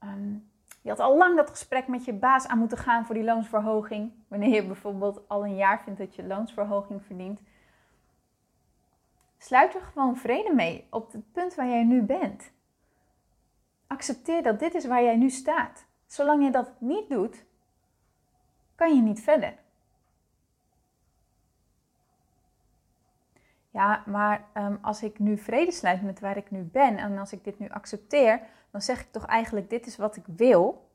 Um, 0.03 0.51
je 0.83 0.89
had 0.89 0.99
al 0.99 1.17
lang 1.17 1.37
dat 1.37 1.51
gesprek 1.51 1.89
met 1.89 2.05
je 2.05 2.13
baas 2.13 2.47
aan 2.47 2.59
moeten 2.59 2.79
gaan 2.79 3.07
voor 3.07 3.15
die 3.15 3.25
loonsverhoging. 3.25 4.13
Wanneer 4.29 4.55
je 4.55 4.67
bijvoorbeeld 4.67 5.29
al 5.29 5.45
een 5.45 5.57
jaar 5.57 5.83
vindt 5.83 5.99
dat 5.99 6.15
je 6.15 6.27
loonsverhoging 6.27 7.03
verdient. 7.03 7.41
Sluit 9.39 9.75
er 9.75 9.81
gewoon 9.81 10.17
vrede 10.17 10.55
mee 10.55 10.87
op 10.91 11.13
het 11.13 11.33
punt 11.33 11.55
waar 11.55 11.69
jij 11.69 11.85
nu 11.85 12.03
bent. 12.03 12.53
Accepteer 13.87 14.43
dat 14.43 14.59
dit 14.59 14.75
is 14.75 14.87
waar 14.87 15.03
jij 15.03 15.17
nu 15.17 15.31
staat. 15.31 15.87
Zolang 16.07 16.45
je 16.45 16.51
dat 16.51 16.73
niet 16.79 17.09
doet, 17.09 17.45
kan 18.81 18.95
je 18.95 19.03
niet 19.03 19.21
verder. 19.21 19.55
Ja, 23.71 24.03
maar 24.07 24.45
ehm, 24.53 24.77
als 24.81 25.03
ik 25.03 25.19
nu 25.19 25.39
vrede 25.39 25.73
sluit 25.73 26.03
met 26.03 26.21
waar 26.21 26.37
ik 26.37 26.51
nu 26.51 26.63
ben 26.63 26.97
en 26.97 27.19
als 27.19 27.33
ik 27.33 27.45
dit 27.45 27.59
nu 27.59 27.69
accepteer, 27.69 28.41
dan 28.71 28.81
zeg 28.81 29.01
ik 29.01 29.13
toch 29.13 29.27
eigenlijk: 29.27 29.71
dit 29.71 29.87
is 29.87 29.97
wat 29.97 30.17
ik 30.17 30.25
wil. 30.27 30.91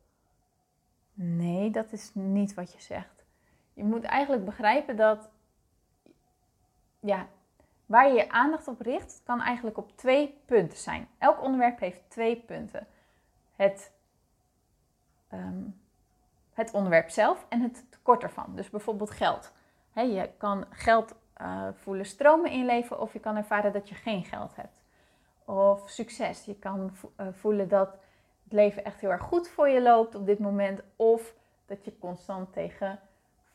Nee, 1.13 1.71
dat 1.71 1.91
is 1.91 2.11
niet 2.13 2.53
wat 2.53 2.73
je 2.73 2.81
zegt. 2.81 3.25
Je 3.73 3.83
moet 3.83 4.03
eigenlijk 4.03 4.45
begrijpen 4.45 4.95
dat 4.95 5.29
ja, 6.99 7.27
waar 7.85 8.07
je 8.07 8.13
je 8.13 8.29
aandacht 8.29 8.67
op 8.67 8.81
richt, 8.81 9.21
kan 9.23 9.41
eigenlijk 9.41 9.77
op 9.77 9.97
twee 9.97 10.41
punten 10.45 10.77
zijn. 10.77 11.07
Elk 11.17 11.41
onderwerp 11.41 11.79
heeft 11.79 12.09
twee 12.09 12.35
punten. 12.35 12.87
Het 13.55 13.91
ehm, 15.27 15.63
het 16.55 16.73
onderwerp 16.73 17.09
zelf 17.09 17.45
en 17.49 17.61
het 17.61 17.85
tekort 17.89 18.23
ervan. 18.23 18.55
Dus 18.55 18.69
bijvoorbeeld 18.69 19.11
geld. 19.11 19.51
je 19.93 20.29
kan 20.37 20.65
geld 20.69 21.15
uh, 21.41 21.67
voelen 21.73 22.05
stromen 22.05 22.51
in 22.51 22.65
leven 22.65 22.99
of 22.99 23.13
je 23.13 23.19
kan 23.19 23.35
ervaren 23.35 23.73
dat 23.73 23.89
je 23.89 23.95
geen 23.95 24.23
geld 24.23 24.55
hebt. 24.55 24.83
Of 25.45 25.89
succes. 25.89 26.45
Je 26.45 26.55
kan 26.55 26.91
uh, 27.19 27.27
voelen 27.31 27.67
dat 27.67 27.89
het 28.43 28.53
leven 28.53 28.85
echt 28.85 29.01
heel 29.01 29.11
erg 29.11 29.21
goed 29.21 29.47
voor 29.47 29.69
je 29.69 29.81
loopt 29.81 30.15
op 30.15 30.25
dit 30.25 30.39
moment. 30.39 30.81
Of 30.95 31.33
dat 31.65 31.85
je 31.85 31.97
constant 31.99 32.53
tegen 32.53 32.99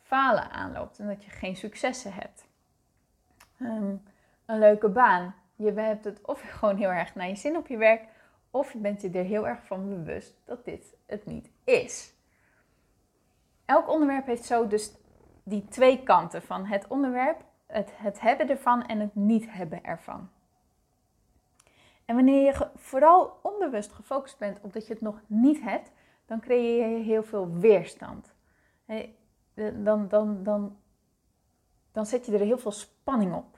falen 0.01 0.51
aanloopt 0.51 0.99
en 0.99 1.07
dat 1.07 1.23
je 1.23 1.31
geen 1.31 1.55
successen 1.55 2.13
hebt. 2.13 2.45
Ehm, 3.59 3.95
een 4.45 4.59
leuke 4.59 4.89
baan. 4.89 5.35
Je 5.55 5.71
hebt 5.71 6.05
het 6.05 6.21
of 6.21 6.41
gewoon 6.59 6.77
heel 6.77 6.89
erg 6.89 7.15
naar 7.15 7.27
je 7.27 7.35
zin 7.35 7.57
op 7.57 7.67
je 7.67 7.77
werk, 7.77 8.07
of 8.51 8.73
je 8.73 8.79
bent 8.79 9.01
je 9.01 9.09
er 9.09 9.23
heel 9.23 9.47
erg 9.47 9.65
van 9.65 9.89
bewust 9.89 10.33
dat 10.45 10.65
dit 10.65 10.95
het 11.05 11.25
niet 11.25 11.49
is. 11.63 12.13
Elk 13.71 13.89
onderwerp 13.89 14.25
heeft 14.25 14.45
zo 14.45 14.67
dus 14.67 14.91
die 15.43 15.67
twee 15.67 16.03
kanten 16.03 16.41
van 16.41 16.65
het 16.65 16.87
onderwerp, 16.87 17.43
het, 17.65 17.91
het 17.95 18.19
hebben 18.19 18.49
ervan 18.49 18.85
en 18.85 18.99
het 18.99 19.15
niet 19.15 19.51
hebben 19.51 19.83
ervan. 19.83 20.29
En 22.05 22.15
wanneer 22.15 22.43
je 22.43 22.69
vooral 22.75 23.39
onbewust 23.41 23.91
gefocust 23.91 24.37
bent 24.37 24.57
op 24.61 24.73
dat 24.73 24.87
je 24.87 24.93
het 24.93 25.01
nog 25.01 25.21
niet 25.27 25.61
hebt, 25.61 25.91
dan 26.25 26.39
creëer 26.39 26.89
je 26.89 27.03
heel 27.03 27.23
veel 27.23 27.53
weerstand. 27.53 28.33
Dan, 29.83 30.07
dan, 30.07 30.43
dan, 30.43 30.77
dan 31.91 32.05
zet 32.05 32.25
je 32.25 32.33
er 32.33 32.39
heel 32.39 32.57
veel 32.57 32.71
spanning 32.71 33.33
op. 33.33 33.57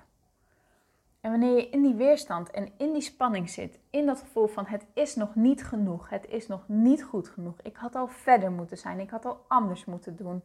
En 1.23 1.29
wanneer 1.31 1.55
je 1.55 1.69
in 1.69 1.81
die 1.81 1.95
weerstand 1.95 2.51
en 2.51 2.71
in 2.77 2.93
die 2.93 3.01
spanning 3.01 3.49
zit, 3.49 3.79
in 3.89 4.05
dat 4.05 4.19
gevoel 4.19 4.47
van 4.47 4.65
het 4.65 4.85
is 4.93 5.15
nog 5.15 5.35
niet 5.35 5.63
genoeg, 5.63 6.09
het 6.09 6.25
is 6.27 6.47
nog 6.47 6.67
niet 6.67 7.03
goed 7.03 7.27
genoeg, 7.27 7.61
ik 7.61 7.75
had 7.75 7.95
al 7.95 8.07
verder 8.07 8.51
moeten 8.51 8.77
zijn, 8.77 8.99
ik 8.99 9.09
had 9.09 9.25
al 9.25 9.45
anders 9.47 9.85
moeten 9.85 10.15
doen, 10.15 10.43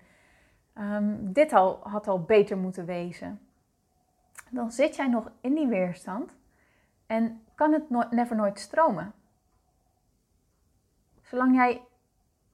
ehm, 0.72 1.16
dit 1.20 1.52
al, 1.52 1.80
had 1.82 2.08
al 2.08 2.22
beter 2.22 2.56
moeten 2.56 2.86
wezen, 2.86 3.40
dan 4.50 4.72
zit 4.72 4.96
jij 4.96 5.08
nog 5.08 5.30
in 5.40 5.54
die 5.54 5.66
weerstand 5.66 6.36
en 7.06 7.42
kan 7.54 7.72
het 7.72 7.90
no 7.90 8.04
never 8.10 8.36
nooit 8.36 8.60
stromen. 8.60 9.12
Zolang 11.22 11.54
jij 11.54 11.82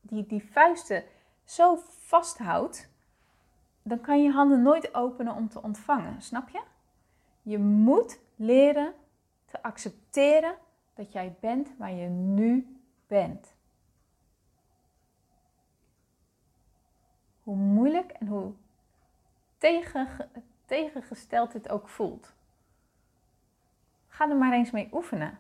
die, 0.00 0.26
die 0.26 0.50
vuisten 0.52 1.04
zo 1.44 1.78
vasthoudt, 1.86 2.90
dan 3.82 4.00
kan 4.00 4.22
je 4.22 4.30
handen 4.30 4.62
nooit 4.62 4.94
openen 4.94 5.34
om 5.34 5.48
te 5.48 5.62
ontvangen, 5.62 6.22
snap 6.22 6.48
je? 6.48 6.60
Je 7.44 7.58
moet 7.58 8.20
leren 8.36 8.94
te 9.44 9.62
accepteren 9.62 10.56
dat 10.94 11.12
jij 11.12 11.36
bent 11.40 11.76
waar 11.78 11.92
je 11.92 12.08
nu 12.08 12.80
bent. 13.06 13.54
Hoe 17.42 17.56
moeilijk 17.56 18.10
en 18.10 18.26
hoe 18.26 18.52
tegen, 19.58 20.30
tegengesteld 20.66 21.52
het 21.52 21.68
ook 21.68 21.88
voelt. 21.88 22.32
Ga 24.08 24.28
er 24.28 24.36
maar 24.36 24.52
eens 24.52 24.70
mee 24.70 24.88
oefenen. 24.92 25.38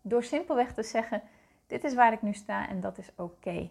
Door 0.00 0.24
simpelweg 0.24 0.74
te 0.74 0.82
zeggen: 0.82 1.22
Dit 1.66 1.84
is 1.84 1.94
waar 1.94 2.12
ik 2.12 2.22
nu 2.22 2.32
sta 2.34 2.68
en 2.68 2.80
dat 2.80 2.98
is 2.98 3.10
oké. 3.16 3.70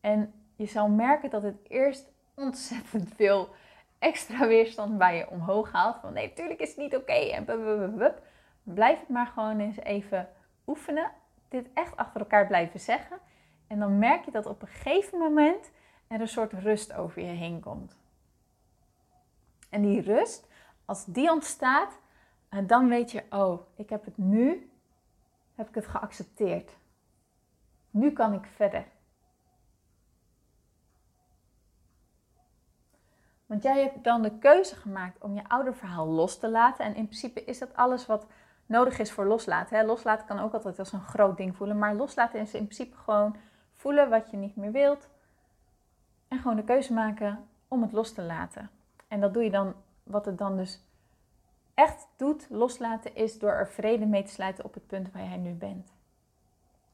En 0.00 0.34
je 0.56 0.66
zal 0.66 0.88
merken 0.88 1.30
dat 1.30 1.42
het 1.42 1.58
eerst 1.68 2.12
ontzettend 2.34 3.14
veel 3.14 3.54
extra 3.98 4.46
weerstand 4.46 4.98
bij 4.98 5.16
je 5.16 5.30
omhoog 5.30 5.72
haalt. 5.72 5.96
Van 6.00 6.12
nee, 6.12 6.28
natuurlijk 6.28 6.60
is 6.60 6.68
het 6.68 6.78
niet 6.78 6.96
oké. 6.96 7.44
Blijf 8.62 9.00
het 9.00 9.08
maar 9.08 9.26
gewoon 9.26 9.58
eens 9.58 9.78
even 9.78 10.28
oefenen. 10.66 11.10
Dit 11.48 11.68
echt 11.74 11.96
achter 11.96 12.20
elkaar 12.20 12.46
blijven 12.46 12.80
zeggen. 12.80 13.18
En 13.66 13.78
dan 13.78 13.98
merk 13.98 14.24
je 14.24 14.30
dat 14.30 14.46
op 14.46 14.62
een 14.62 14.68
gegeven 14.68 15.18
moment 15.18 15.70
er 16.06 16.20
een 16.20 16.28
soort 16.28 16.52
rust 16.52 16.92
over 16.92 17.22
je 17.22 17.28
heen 17.28 17.60
komt. 17.60 17.96
En 19.70 19.82
die 19.82 20.00
rust, 20.00 20.48
als 20.84 21.04
die 21.04 21.30
ontstaat, 21.30 21.98
eh, 22.48 22.58
dan 22.66 22.88
weet 22.88 23.10
je, 23.10 23.22
oh, 23.30 23.60
ik 23.76 23.90
heb 23.90 24.04
het 24.04 24.16
nu, 24.18 24.70
heb 25.54 25.68
ik 25.68 25.74
het 25.74 25.86
geaccepteerd. 25.86 26.76
Nu 27.90 28.12
kan 28.12 28.32
ik 28.32 28.46
verder. 28.54 28.84
Want 33.46 33.62
jij 33.62 33.82
hebt 33.82 34.04
dan 34.04 34.22
de 34.22 34.38
keuze 34.38 34.76
gemaakt 34.76 35.22
om 35.22 35.34
je 35.34 35.48
ouderverhaal 35.48 36.06
los 36.06 36.38
te 36.38 36.48
laten. 36.48 36.84
En 36.84 36.94
in 36.94 37.06
principe 37.06 37.44
is 37.44 37.58
dat 37.58 37.76
alles 37.76 38.06
wat 38.06 38.26
nodig 38.66 38.98
is 38.98 39.12
voor 39.12 39.26
loslaten. 39.26 39.76
Hè? 39.76 39.84
Loslaten 39.84 40.26
kan 40.26 40.38
ook 40.38 40.52
altijd 40.52 40.78
als 40.78 40.92
een 40.92 41.00
groot 41.00 41.36
ding 41.36 41.56
voelen. 41.56 41.78
Maar 41.78 41.94
loslaten 41.94 42.40
is 42.40 42.54
in 42.54 42.64
principe 42.64 42.96
gewoon 42.96 43.36
voelen 43.74 44.10
wat 44.10 44.30
je 44.30 44.36
niet 44.36 44.56
meer 44.56 44.72
wilt. 44.72 45.08
En 46.28 46.38
gewoon 46.38 46.56
de 46.56 46.64
keuze 46.64 46.92
maken 46.92 47.48
om 47.68 47.82
het 47.82 47.92
los 47.92 48.12
te 48.12 48.22
laten. 48.22 48.70
En 49.08 49.20
dat 49.20 49.34
doe 49.34 49.44
je 49.44 49.50
dan, 49.50 49.74
wat 50.02 50.24
het 50.24 50.38
dan 50.38 50.56
dus 50.56 50.80
echt 51.74 52.08
doet, 52.16 52.46
loslaten, 52.50 53.14
is 53.14 53.38
door 53.38 53.50
er 53.50 53.68
vrede 53.68 54.06
mee 54.06 54.22
te 54.22 54.32
sluiten 54.32 54.64
op 54.64 54.74
het 54.74 54.86
punt 54.86 55.12
waar 55.12 55.24
jij 55.24 55.36
nu 55.36 55.52
bent. 55.52 55.92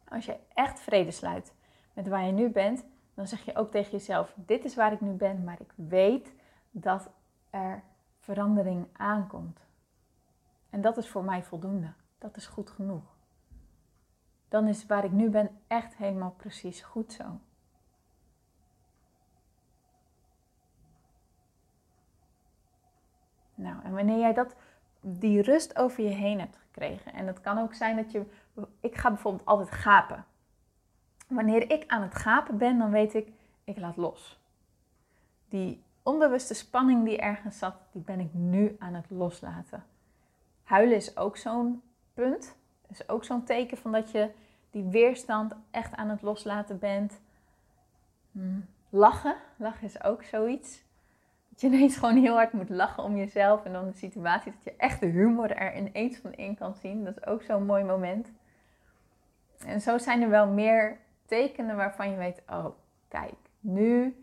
Als 0.09 0.25
je 0.25 0.37
echt 0.55 0.81
vrede 0.81 1.11
sluit 1.11 1.53
met 1.93 2.09
waar 2.09 2.25
je 2.27 2.33
nu 2.33 2.49
bent, 2.49 2.85
dan 3.15 3.27
zeg 3.27 3.45
je 3.45 3.57
ook 3.57 3.71
tegen 3.71 3.91
jezelf: 3.91 4.33
Dit 4.35 4.65
is 4.65 4.75
waar 4.75 4.93
ik 4.93 5.01
nu 5.01 5.11
ben, 5.11 5.45
maar 5.45 5.61
ik 5.61 5.73
weet 5.75 6.33
dat 6.73 7.11
er 7.51 7.83
verandering 8.19 8.87
aankomt. 8.93 9.61
En 10.71 10.81
dat 10.81 10.97
is 10.97 11.09
voor 11.09 11.25
mij 11.25 11.43
voldoende. 11.43 11.93
Dat 12.19 12.37
is 12.37 12.47
goed 12.47 12.71
genoeg. 12.71 13.03
Dan 14.49 14.69
is 14.69 14.87
waar 14.87 15.05
ik 15.05 15.13
nu 15.13 15.31
ben 15.31 15.61
echt 15.67 15.97
helemaal 15.97 16.35
precies 16.37 16.83
goed 16.83 17.13
zo. 17.13 17.25
Nou, 23.55 23.83
en 23.85 23.95
wanneer 23.95 24.19
jij 24.19 24.33
dat, 24.33 24.55
die 25.01 25.43
rust 25.43 25.77
over 25.77 26.05
je 26.05 26.11
heen 26.11 26.39
hebt 26.39 26.57
gekregen, 26.57 27.13
en 27.13 27.27
het 27.27 27.41
kan 27.41 27.59
ook 27.59 27.75
zijn 27.75 27.97
dat 27.97 28.13
je, 28.13 28.27
ik 28.81 28.97
ga 28.97 29.09
bijvoorbeeld 29.09 29.47
altijd 29.47 29.71
gapen. 29.71 30.25
Wanneer 31.29 31.71
ik 31.71 31.85
aan 31.87 32.03
het 32.03 32.15
gapen 32.15 32.59
ben, 32.59 32.79
dan 32.79 32.91
weet 32.91 33.15
ik, 33.15 33.33
ik 33.65 33.79
laat 33.79 33.97
los. 33.97 34.41
Die 35.49 35.83
onbewuste 36.03 36.55
spanning 36.55 37.05
die 37.05 37.19
ergens 37.19 37.59
zat, 37.59 37.75
die 37.93 38.03
ben 38.03 38.21
ik 38.21 38.35
nu 38.35 38.77
aan 38.79 38.95
het 38.95 39.11
loslaten. 39.11 39.85
Huilen 40.63 40.97
is 40.97 41.17
ook 41.17 41.37
zo'n 41.37 41.83
punt. 42.15 42.57
Is 42.89 43.09
ook 43.09 43.25
zo'n 43.25 43.45
teken 43.45 43.77
van 43.77 43.93
dat 43.93 44.11
je 44.11 44.31
die 44.71 44.85
weerstand 44.85 45.55
echt 45.71 45.95
aan 45.95 46.09
het 46.09 46.23
loslaten 46.23 46.79
bent. 46.79 47.21
Hmm. 48.33 48.67
Lachen. 48.89 49.37
Lachen 49.57 49.87
is 49.87 50.03
ook 50.05 50.23
zoiets. 50.23 50.83
Dat 51.49 51.61
je 51.61 51.67
ineens 51.67 51.97
gewoon 51.97 52.17
heel 52.17 52.35
hard 52.35 52.53
moet 52.53 52.69
lachen 52.69 53.03
om 53.03 53.17
jezelf. 53.17 53.65
En 53.65 53.73
dan 53.73 53.87
de 53.91 53.97
situatie 53.97 54.53
dat 54.53 54.65
je 54.65 54.75
echt 54.77 55.01
de 55.01 55.07
humor 55.07 55.51
er 55.51 55.77
ineens 55.77 56.17
van 56.17 56.33
in 56.33 56.57
kan 56.57 56.75
zien. 56.75 57.05
Dat 57.05 57.17
is 57.17 57.27
ook 57.27 57.43
zo'n 57.43 57.67
mooi 57.67 57.85
moment. 57.85 58.33
En 59.67 59.81
zo 59.81 59.99
zijn 59.99 60.23
er 60.23 60.29
wel 60.29 60.47
meer 60.47 60.99
tekenen 61.27 61.77
waarvan 61.77 62.11
je 62.11 62.17
weet, 62.17 62.43
oh, 62.49 62.67
kijk, 63.09 63.35
nu 63.61 64.17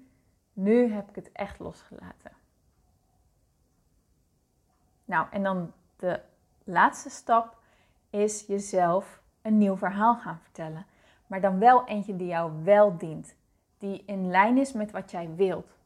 nu 0.64 0.94
heb 0.94 1.10
ik 1.10 1.16
het 1.16 1.32
echt 1.32 1.60
losgelaten. 1.60 2.32
Nou, 5.06 5.28
en 5.32 5.44
dan 5.44 5.74
de 5.96 6.22
laatste 6.64 7.10
stap 7.10 7.58
is 8.10 8.46
jezelf 8.48 9.22
een 9.42 9.58
nieuw 9.58 9.78
verhaal 9.78 10.16
gaan 10.16 10.40
vertellen. 10.42 10.86
Maar 11.28 11.42
dan 11.42 11.60
wel 11.60 11.88
eentje 11.88 12.16
die 12.16 12.28
jou 12.28 12.64
wel 12.64 12.98
dient. 12.98 13.36
Die 13.78 14.04
in 14.06 14.30
lijn 14.30 14.58
is 14.58 14.74
met 14.74 14.92
wat 14.92 15.12
jij 15.12 15.36
wilt. 15.36 15.78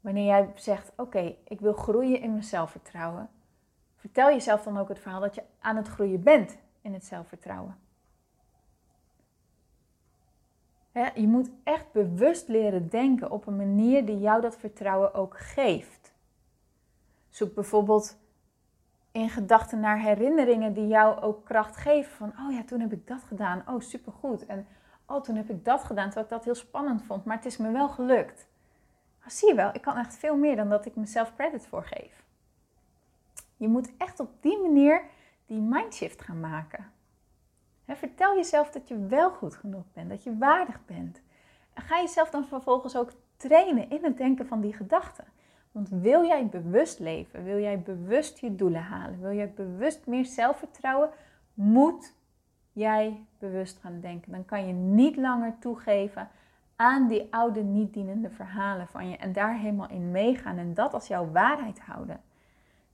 Wanneer 0.00 0.24
jij 0.24 0.52
zegt: 0.54 0.92
Oké, 0.96 1.34
ik 1.44 1.60
wil 1.60 1.72
groeien 1.72 2.20
in 2.20 2.30
mijn 2.30 2.44
zelfvertrouwen. 2.44 3.28
Vertel 3.96 4.28
jezelf 4.28 4.62
dan 4.62 4.78
ook 4.78 4.88
het 4.88 4.98
verhaal 4.98 5.20
dat 5.20 5.34
je 5.34 5.42
aan 5.60 5.76
het 5.76 5.88
groeien 5.88 6.22
bent 6.22 6.56
in 6.80 6.92
het 6.92 7.04
zelfvertrouwen 7.04 7.76
je 10.92 11.26
moet 11.26 11.50
echt 11.64 11.92
bewust 11.92 12.48
leren 12.48 12.88
denken 12.88 13.30
op 13.30 13.46
een 13.46 13.56
manier 13.56 14.06
die 14.06 14.18
jou 14.18 14.40
dat 14.40 14.56
vertrouwen 14.56 15.14
ook 15.14 15.38
geeft. 15.38 16.12
Zoek 17.28 17.54
bijvoorbeeld 17.54 18.18
in 19.12 19.28
gedachten 19.28 19.80
naar 19.80 20.00
herinneringen 20.00 20.72
die 20.72 20.86
jou 20.86 21.20
ook 21.20 21.44
kracht 21.44 21.76
geven. 21.76 22.12
Van, 22.12 22.32
oh 22.46 22.52
ja, 22.52 22.64
toen 22.64 22.80
heb 22.80 22.92
ik 22.92 23.06
dat 23.06 23.22
gedaan. 23.22 23.62
Oh, 23.66 23.80
supergoed. 23.80 24.46
En 24.46 24.66
oh, 25.06 25.22
toen 25.22 25.36
heb 25.36 25.50
ik 25.50 25.64
dat 25.64 25.84
gedaan, 25.84 26.04
terwijl 26.04 26.26
ik 26.26 26.32
dat 26.32 26.44
heel 26.44 26.54
spannend 26.54 27.02
vond. 27.02 27.24
Maar 27.24 27.36
het 27.36 27.44
is 27.44 27.56
me 27.56 27.70
wel 27.70 27.88
gelukt. 27.88 28.46
zie 29.26 29.48
je 29.48 29.54
wel, 29.54 29.70
ik 29.74 29.82
kan 29.82 29.96
echt 29.96 30.16
veel 30.16 30.36
meer 30.36 30.56
dan 30.56 30.68
dat 30.68 30.86
ik 30.86 30.96
mezelf 30.96 31.34
credit 31.34 31.66
voor 31.66 31.84
geef. 31.84 32.24
Je 33.56 33.68
moet 33.68 33.92
echt 33.96 34.20
op 34.20 34.30
die 34.40 34.58
manier 34.58 35.02
die 35.46 35.60
mindshift 35.60 36.22
gaan 36.22 36.40
maken. 36.40 36.92
Vertel 37.86 38.36
jezelf 38.36 38.70
dat 38.70 38.88
je 38.88 39.06
wel 39.06 39.30
goed 39.30 39.54
genoeg 39.54 39.84
bent, 39.92 40.10
dat 40.10 40.22
je 40.22 40.36
waardig 40.36 40.84
bent. 40.84 41.22
En 41.72 41.82
ga 41.82 41.96
jezelf 41.96 42.30
dan 42.30 42.46
vervolgens 42.46 42.96
ook 42.96 43.12
trainen 43.36 43.90
in 43.90 44.04
het 44.04 44.16
denken 44.16 44.46
van 44.46 44.60
die 44.60 44.72
gedachten. 44.72 45.24
Want 45.72 45.88
wil 45.88 46.24
jij 46.24 46.46
bewust 46.46 46.98
leven, 46.98 47.44
wil 47.44 47.58
jij 47.58 47.80
bewust 47.80 48.38
je 48.38 48.54
doelen 48.54 48.82
halen, 48.82 49.20
wil 49.20 49.32
jij 49.32 49.52
bewust 49.52 50.06
meer 50.06 50.24
zelfvertrouwen, 50.24 51.10
moet 51.54 52.14
jij 52.72 53.24
bewust 53.38 53.78
gaan 53.78 54.00
denken. 54.00 54.32
Dan 54.32 54.44
kan 54.44 54.66
je 54.66 54.72
niet 54.72 55.16
langer 55.16 55.58
toegeven 55.58 56.28
aan 56.76 57.08
die 57.08 57.26
oude 57.30 57.62
niet 57.62 57.92
dienende 57.92 58.30
verhalen 58.30 58.86
van 58.86 59.08
je 59.08 59.16
en 59.16 59.32
daar 59.32 59.58
helemaal 59.58 59.88
in 59.88 60.10
meegaan 60.10 60.58
en 60.58 60.74
dat 60.74 60.94
als 60.94 61.06
jouw 61.06 61.30
waarheid 61.30 61.80
houden. 61.80 62.20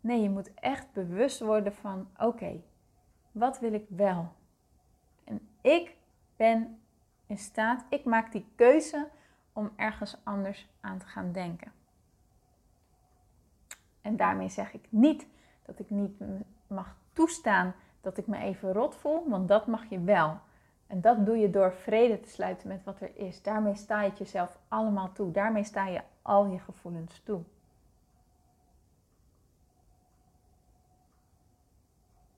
Nee, 0.00 0.22
je 0.22 0.30
moet 0.30 0.54
echt 0.54 0.92
bewust 0.92 1.40
worden 1.40 1.72
van 1.72 2.08
oké, 2.18 2.60
wat 3.32 3.60
wil 3.60 3.72
ik 3.72 3.84
wel? 3.88 4.28
Ik 5.60 5.96
ben 6.36 6.80
in 7.26 7.38
staat, 7.38 7.84
ik 7.88 8.04
maak 8.04 8.32
die 8.32 8.46
keuze 8.54 9.08
om 9.52 9.70
ergens 9.76 10.16
anders 10.22 10.68
aan 10.80 10.98
te 10.98 11.06
gaan 11.06 11.32
denken. 11.32 11.72
En 14.00 14.16
daarmee 14.16 14.48
zeg 14.48 14.72
ik 14.72 14.86
niet 14.88 15.26
dat 15.62 15.78
ik 15.78 15.90
niet 15.90 16.12
mag 16.66 16.96
toestaan 17.12 17.74
dat 18.00 18.18
ik 18.18 18.26
me 18.26 18.38
even 18.38 18.72
rot 18.72 18.96
voel, 18.96 19.28
want 19.28 19.48
dat 19.48 19.66
mag 19.66 19.88
je 19.88 20.00
wel. 20.00 20.38
En 20.86 21.00
dat 21.00 21.26
doe 21.26 21.36
je 21.36 21.50
door 21.50 21.72
vrede 21.72 22.20
te 22.20 22.28
sluiten 22.28 22.68
met 22.68 22.84
wat 22.84 23.00
er 23.00 23.16
is. 23.16 23.42
Daarmee 23.42 23.74
sta 23.74 24.02
je 24.02 24.08
het 24.08 24.18
jezelf 24.18 24.58
allemaal 24.68 25.12
toe. 25.12 25.30
Daarmee 25.32 25.64
sta 25.64 25.86
je 25.86 26.02
al 26.22 26.46
je 26.46 26.58
gevoelens 26.58 27.20
toe. 27.24 27.42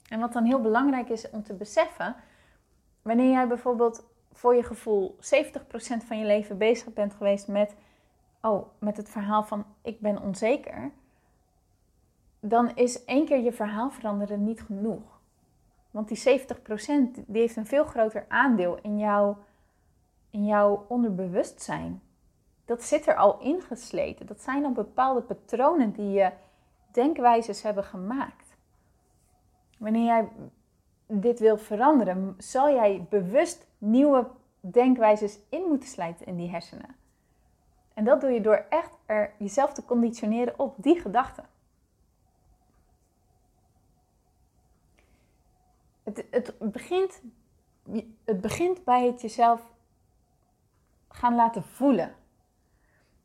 En 0.09 0.21
wat 0.21 0.33
dan 0.33 0.45
heel 0.45 0.61
belangrijk 0.61 1.09
is 1.09 1.31
om 1.31 1.43
te 1.43 1.55
beseffen, 1.55 2.17
wanneer 3.03 3.31
jij 3.31 3.49
bijvoorbeeld 3.49 4.05
voor 4.33 4.55
je 4.55 4.63
gevoel 4.63 5.17
70% 5.17 5.21
van 6.07 6.19
je 6.19 6.25
leven 6.25 6.59
bezig 6.59 6.93
bent 6.93 7.15
geweest 7.15 7.49
met, 7.49 7.75
oh, 8.43 8.67
met 8.79 8.97
het 8.97 9.09
verhaal 9.09 9.43
van 9.43 9.65
ik 9.83 10.01
ben 10.01 10.23
onzeker, 10.23 10.91
dan 12.41 12.77
is 12.77 13.05
één 13.05 13.25
keer 13.25 13.41
je 13.41 13.53
verhaal 13.53 13.91
veranderen 13.91 14.45
niet 14.45 14.63
genoeg. 14.63 15.21
Want 15.91 16.09
die 16.09 16.41
70% 16.41 17.25
die 17.27 17.41
heeft 17.41 17.57
een 17.57 17.67
veel 17.67 17.85
groter 17.85 18.25
aandeel 18.29 18.79
in, 18.83 18.99
jou, 18.99 19.37
in 20.31 20.47
jouw 20.47 20.85
onderbewustzijn. 20.89 22.03
Dat 22.65 22.83
zit 22.83 23.07
er 23.07 23.17
al 23.17 23.39
ingesleten. 23.39 24.27
Dat 24.27 24.41
zijn 24.41 24.65
al 24.65 24.73
bepaalde 24.73 25.21
patronen 25.21 25.93
die 25.93 26.11
je 26.11 26.31
denkwijzes 26.93 27.63
hebben 27.63 27.85
gemaakt. 27.85 28.57
Wanneer 29.79 30.05
jij 30.05 30.29
dit 31.11 31.39
wilt 31.39 31.63
veranderen, 31.63 32.35
zal 32.39 32.75
jij 32.75 33.07
bewust 33.09 33.67
nieuwe 33.79 34.27
denkwijzes 34.61 35.39
in 35.49 35.63
moeten 35.69 35.89
slijten 35.89 36.27
in 36.27 36.37
die 36.37 36.51
hersenen. 36.51 36.97
En 37.95 38.05
dat 38.05 38.21
doe 38.21 38.31
je 38.31 38.41
door 38.41 38.67
echt 38.69 38.91
er 39.07 39.33
jezelf 39.39 39.73
te 39.73 39.85
conditioneren 39.85 40.59
op 40.59 40.75
die 40.77 41.01
gedachten. 41.01 41.45
Het, 46.03 46.25
het, 46.31 46.55
begint, 46.59 47.23
het 48.25 48.41
begint 48.41 48.85
bij 48.85 49.07
het 49.07 49.21
jezelf 49.21 49.61
gaan 51.09 51.35
laten 51.35 51.63
voelen. 51.63 52.15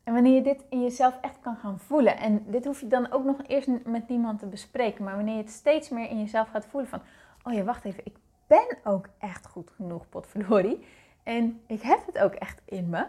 En 0.04 0.12
wanneer 0.12 0.34
je 0.34 0.42
dit 0.42 0.64
in 0.68 0.82
jezelf 0.82 1.18
echt 1.20 1.40
kan 1.40 1.56
gaan 1.56 1.78
voelen, 1.78 2.16
en 2.18 2.44
dit 2.50 2.64
hoef 2.64 2.80
je 2.80 2.86
dan 2.86 3.12
ook 3.12 3.24
nog 3.24 3.36
eerst 3.46 3.68
met 3.84 4.08
niemand 4.08 4.38
te 4.38 4.46
bespreken, 4.46 5.04
maar 5.04 5.16
wanneer 5.16 5.36
je 5.36 5.42
het 5.42 5.50
steeds 5.50 5.88
meer 5.88 6.10
in 6.10 6.18
jezelf 6.18 6.48
gaat 6.48 6.66
voelen 6.66 6.90
van, 6.90 7.00
oh 7.46 7.52
ja, 7.52 7.62
wacht 7.62 7.84
even, 7.84 8.04
ik 8.04 8.16
ben 8.46 8.78
ook 8.84 9.08
echt 9.18 9.46
goed 9.46 9.70
genoeg, 9.70 10.08
potverdorie, 10.08 10.86
en 11.22 11.60
ik 11.66 11.82
heb 11.82 12.06
het 12.06 12.18
ook 12.18 12.32
echt 12.32 12.60
in 12.64 12.88
me, 12.88 13.06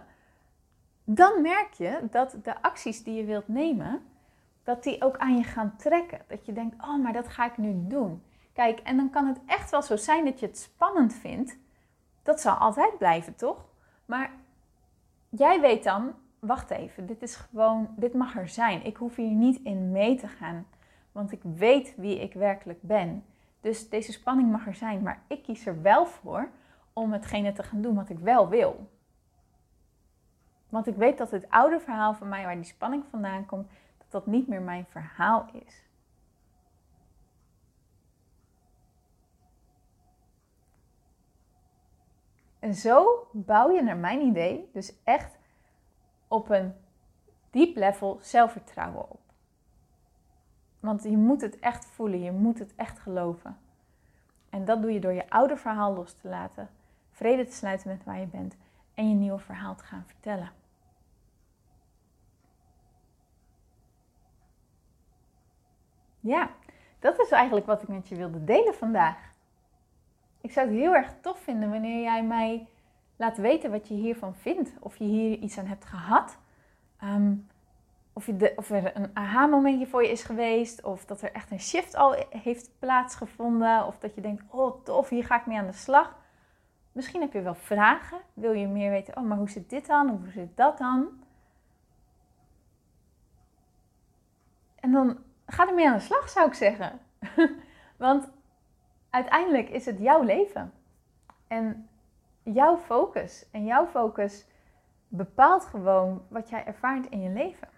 dan 1.04 1.41
merk 1.41 1.73
je 1.73 2.08
dat 2.12 2.36
de 2.43 2.62
acties 2.62 3.04
die 3.04 3.15
je 3.15 3.26
wilt 3.26 3.47
nemen, 3.47 4.02
dat 4.63 4.84
die 4.84 5.04
ook 5.04 5.17
aan 5.17 5.38
je 5.38 5.43
gaan 5.43 5.76
trekken. 5.78 6.21
Dat 6.28 6.45
je 6.45 6.54
denkt, 6.54 6.76
oh, 6.82 7.04
maar 7.04 7.13
dat 7.13 7.28
ga 7.28 7.45
ik 7.45 7.58
nu 7.58 7.88
doen. 7.88 8.23
Kijk, 8.54 8.80
en 8.80 8.97
dan 8.97 9.10
kan 9.10 9.28
het 9.28 9.39
echt 9.45 9.71
wel 9.71 9.82
zo 9.82 9.95
zijn 9.95 10.26
dat 10.26 10.39
je 10.39 10.45
het 10.45 10.58
spannend 10.58 11.13
vindt. 11.13 11.58
Dat 12.23 12.41
zal 12.41 12.56
altijd 12.56 12.97
blijven, 12.97 13.36
toch? 13.36 13.65
Maar 14.06 14.32
jij 15.30 15.62
weet 15.62 15.84
dan, 15.84 16.13
wacht 16.39 16.69
even, 16.69 17.06
dit 17.06 17.21
is 17.21 17.36
gewoon, 17.36 17.93
dit 17.95 18.13
mag 18.13 18.38
er 18.38 18.47
zijn. 18.47 18.86
Ik 18.86 18.97
hoef 18.97 19.15
hier 19.15 19.32
niet 19.32 19.60
in 19.63 19.91
mee 19.91 20.15
te 20.15 20.28
gaan, 20.28 20.67
want 21.12 21.32
ik 21.32 21.41
weet 21.43 21.93
wie 21.97 22.19
ik 22.19 22.34
werkelijk 22.34 22.82
ben. 22.82 23.23
Dus 23.62 23.89
deze 23.89 24.12
spanning 24.12 24.52
mag 24.52 24.67
er 24.67 24.76
zijn, 24.76 25.02
maar 25.02 25.22
ik 25.28 25.43
kies 25.43 25.65
er 25.65 25.82
wel 25.82 26.06
voor 26.06 26.50
om 26.93 27.12
hetgene 27.12 27.52
te 27.52 27.63
gaan 27.63 27.82
doen 27.82 27.96
wat 27.96 28.10
ik 28.10 28.20
wel 28.20 28.50
wil. 28.50 28.89
Want 30.70 30.88
ik 30.88 30.96
weet 30.96 31.17
dat 31.17 31.32
het 31.32 31.50
oude 31.50 31.80
verhaal 31.80 32.13
van 32.13 32.30
mij, 32.30 32.43
waar 32.43 32.56
die 32.56 32.63
spanning 32.63 33.04
vandaan 33.10 33.46
komt, 33.46 33.70
dat 33.98 34.12
dat 34.12 34.26
niet 34.26 34.48
meer 34.48 34.62
mijn 34.62 34.86
verhaal 34.86 35.50
is. 35.65 35.86
En 42.60 42.76
zo 42.76 43.28
bouw 43.32 43.72
je 43.72 43.82
naar 43.82 43.98
mijn 43.98 44.22
idee 44.22 44.70
dus 44.74 44.93
echt 45.04 45.38
op 46.28 46.50
een 46.50 46.74
diep 47.50 47.76
level 47.76 48.20
zelfvertrouwen 48.22 49.10
op. 49.10 49.27
Want 50.80 51.04
je 51.04 51.18
moet 51.18 51.42
het 51.42 51.60
echt 51.60 51.86
voelen, 51.86 52.22
je 52.22 52.32
moet 52.32 52.60
het 52.60 52.76
echt 52.76 53.00
geloven. 53.00 53.58
En 54.50 54.66
dat 54.66 54.82
doe 54.82 54.92
je 54.92 55.00
door 55.00 55.13
je 55.13 55.30
oude 55.30 55.58
verhaal 55.58 55.94
los 55.94 56.13
te 56.13 56.28
laten, 56.28 56.70
vrede 57.12 57.46
te 57.46 57.54
sluiten 57.54 57.90
met 57.90 58.04
waar 58.04 58.20
je 58.20 58.26
bent 58.26 58.56
en 58.94 59.10
je 59.10 59.16
nieuwe 59.16 59.40
verhaal 59.40 59.76
te 59.76 59.84
gaan 59.84 60.04
vertellen. 60.06 60.52
Ja, 66.20 66.50
dat 67.00 67.20
is 67.20 67.32
eigenlijk 67.32 67.66
wat 67.66 67.82
ik 67.82 67.88
met 67.88 68.08
je 68.08 68.16
wilde 68.16 68.44
delen 68.44 68.76
vandaag. 68.76 69.18
Ik 70.42 70.52
zou 70.52 70.68
het 70.68 70.78
heel 70.78 70.96
erg 70.96 71.13
tof 71.22 71.40
vinden 71.40 71.70
wanneer 71.70 72.02
jij 72.02 72.24
mij 72.24 72.68
laat 73.16 73.38
weten 73.38 73.72
wat 73.72 73.88
je 73.88 73.94
hiervan 73.94 74.36
vindt. 74.36 74.74
Of 74.80 74.98
je 74.98 75.04
hier 75.04 75.38
iets 75.38 75.58
aan 75.58 75.66
hebt 75.66 75.86
gehad. 75.86 76.38
Ehm, 77.00 77.34
of, 78.17 78.25
je 78.25 78.53
of 78.56 78.69
er 78.69 78.95
een 78.95 79.10
aha-momentje 79.13 79.88
voor 79.88 80.03
je 80.03 80.12
is 80.12 80.23
geweest. 80.23 80.84
Of 80.84 81.06
dat 81.06 81.21
er 81.21 81.32
echt 81.32 81.51
een 81.51 81.60
shift 81.60 81.95
al 81.95 82.25
heeft 82.30 82.69
plaatsgevonden. 82.80 83.86
Of 83.86 83.99
dat 83.99 84.15
je 84.15 84.21
denkt, 84.21 84.43
oh 84.47 84.84
tof, 84.84 85.10
hier 85.10 85.25
ga 85.25 85.39
ik 85.39 85.45
mee 85.45 85.58
aan 85.58 85.65
de 85.65 85.73
slag. 85.73 86.15
Misschien 86.91 87.21
heb 87.21 87.34
je 87.34 87.41
wel 87.41 87.56
vragen. 87.56 88.17
Wil 88.34 88.51
je 88.51 88.67
meer 88.67 88.89
weten, 88.89 89.17
oh 89.17 89.23
maar 89.23 89.38
hoe 89.38 89.49
zit 89.49 89.69
dit 89.69 89.88
dan? 89.88 90.10
Hoe 90.10 90.32
zit 90.32 90.58
dat 90.58 90.77
dan? 90.77 91.08
En 94.80 94.91
dan 94.91 95.17
ga 95.45 95.67
ermee 95.67 95.88
aan 95.88 95.97
de 95.97 96.03
slag, 96.03 96.30
zou 96.30 96.47
ik 96.47 96.53
zeggen. 96.53 96.99
Want 97.97 98.30
uiteindelijk 99.10 99.69
is 99.69 99.86
het 99.86 99.99
jouw 99.99 100.21
leven. 100.21 100.73
En 101.47 101.89
jouw 102.43 102.77
focus. 102.77 103.45
En 103.51 103.65
jouw 103.65 103.88
focus 103.88 104.45
bepaalt 105.08 105.65
gewoon 105.65 106.21
wat 106.30 106.49
jij 106.49 106.65
ervaart 106.65 107.10
in 107.10 107.21
je 107.21 107.30
leven. 107.30 107.75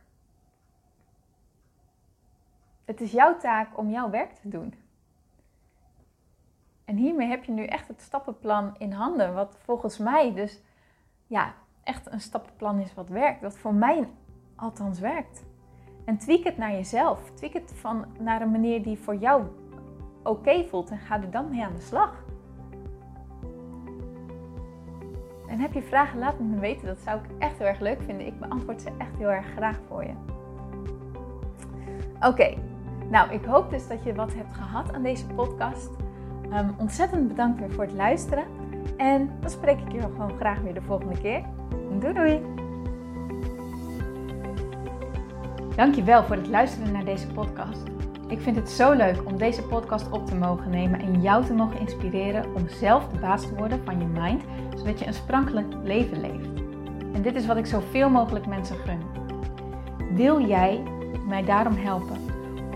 Het 2.89 3.01
is 3.01 3.11
jouw 3.11 3.37
taak 3.37 3.77
om 3.77 3.89
jouw 3.89 4.09
werk 4.09 4.31
te 4.31 4.49
doen. 4.49 4.73
En 6.85 6.95
hiermee 6.95 7.27
heb 7.27 7.43
je 7.43 7.51
nu 7.51 7.65
echt 7.65 7.87
het 7.87 8.01
stappenplan 8.01 8.75
in 8.77 8.91
handen, 8.91 9.33
wat 9.33 9.57
volgens 9.63 9.97
mij 9.97 10.33
dus 10.33 10.61
ja, 11.27 11.53
echt 11.83 12.11
een 12.11 12.21
stappenplan 12.21 12.79
is 12.79 12.93
wat 12.93 13.09
werkt, 13.09 13.41
wat 13.41 13.57
voor 13.57 13.73
mij 13.73 14.07
althans 14.55 14.99
werkt. 14.99 15.43
En 16.05 16.17
tweak 16.17 16.43
het 16.43 16.57
naar 16.57 16.71
jezelf. 16.71 17.31
Tweak 17.33 17.53
het 17.53 17.73
van, 17.75 18.05
naar 18.19 18.41
een 18.41 18.51
manier 18.51 18.83
die 18.83 18.99
voor 18.99 19.15
jou 19.15 19.43
oké 20.23 20.65
voelt 20.67 20.89
en 20.89 20.99
ga 20.99 21.21
er 21.21 21.31
dan 21.31 21.49
mee 21.49 21.63
aan 21.63 21.75
de 21.75 21.81
slag. 21.81 22.23
En 25.47 25.59
heb 25.59 25.73
je 25.73 25.81
vragen, 25.81 26.19
laat 26.19 26.37
het 26.37 26.47
me 26.47 26.59
weten. 26.59 26.87
Dat 26.87 26.99
zou 26.99 27.19
ik 27.19 27.29
echt 27.39 27.57
heel 27.57 27.67
erg 27.67 27.79
leuk 27.79 28.01
vinden. 28.01 28.25
Ik 28.25 28.39
beantwoord 28.39 28.81
ze 28.81 28.91
echt 28.97 29.17
heel 29.17 29.31
erg 29.31 29.45
graag 29.45 29.79
voor 29.87 30.03
je. 30.03 30.13
Oké, 32.21 32.57
nou 33.09 33.31
ik 33.31 33.45
hoop 33.45 33.69
dus 33.69 33.87
dat 33.87 34.03
je 34.03 34.13
wat 34.13 34.33
hebt 34.33 34.55
gehad 34.55 34.93
aan 34.93 35.03
deze 35.03 35.25
podcast. 35.25 35.89
Um, 36.53 36.75
ontzettend 36.77 37.27
bedankt 37.27 37.59
weer 37.59 37.71
voor 37.71 37.83
het 37.83 37.93
luisteren. 37.93 38.43
En 38.97 39.31
dan 39.39 39.49
spreek 39.49 39.79
ik 39.79 39.91
je 39.91 40.01
gewoon 40.01 40.37
graag 40.39 40.59
weer 40.59 40.73
de 40.73 40.81
volgende 40.81 41.21
keer. 41.21 41.43
Doei 41.99 42.13
doei! 42.13 42.41
Dankjewel 45.75 46.23
voor 46.23 46.35
het 46.35 46.47
luisteren 46.47 46.91
naar 46.91 47.05
deze 47.05 47.27
podcast. 47.27 47.83
Ik 48.27 48.41
vind 48.41 48.55
het 48.55 48.69
zo 48.69 48.93
leuk 48.93 49.25
om 49.25 49.37
deze 49.37 49.63
podcast 49.63 50.11
op 50.11 50.25
te 50.25 50.35
mogen 50.35 50.69
nemen 50.69 50.99
en 50.99 51.21
jou 51.21 51.45
te 51.45 51.53
mogen 51.53 51.79
inspireren 51.79 52.55
om 52.55 52.67
zelf 52.67 53.07
de 53.07 53.19
baas 53.19 53.41
te 53.41 53.55
worden 53.55 53.81
van 53.85 53.99
je 53.99 54.05
mind, 54.05 54.43
zodat 54.75 54.99
je 54.99 55.05
een 55.05 55.13
sprankelijk 55.13 55.73
leven 55.83 56.21
leeft. 56.21 56.49
En 57.13 57.21
dit 57.21 57.35
is 57.35 57.45
wat 57.45 57.57
ik 57.57 57.65
zoveel 57.65 58.09
mogelijk 58.09 58.45
mensen 58.45 58.75
gun. 58.75 58.99
Wil 60.15 60.47
jij 60.47 60.83
mij 61.27 61.43
daarom 61.43 61.75
helpen 61.75 62.28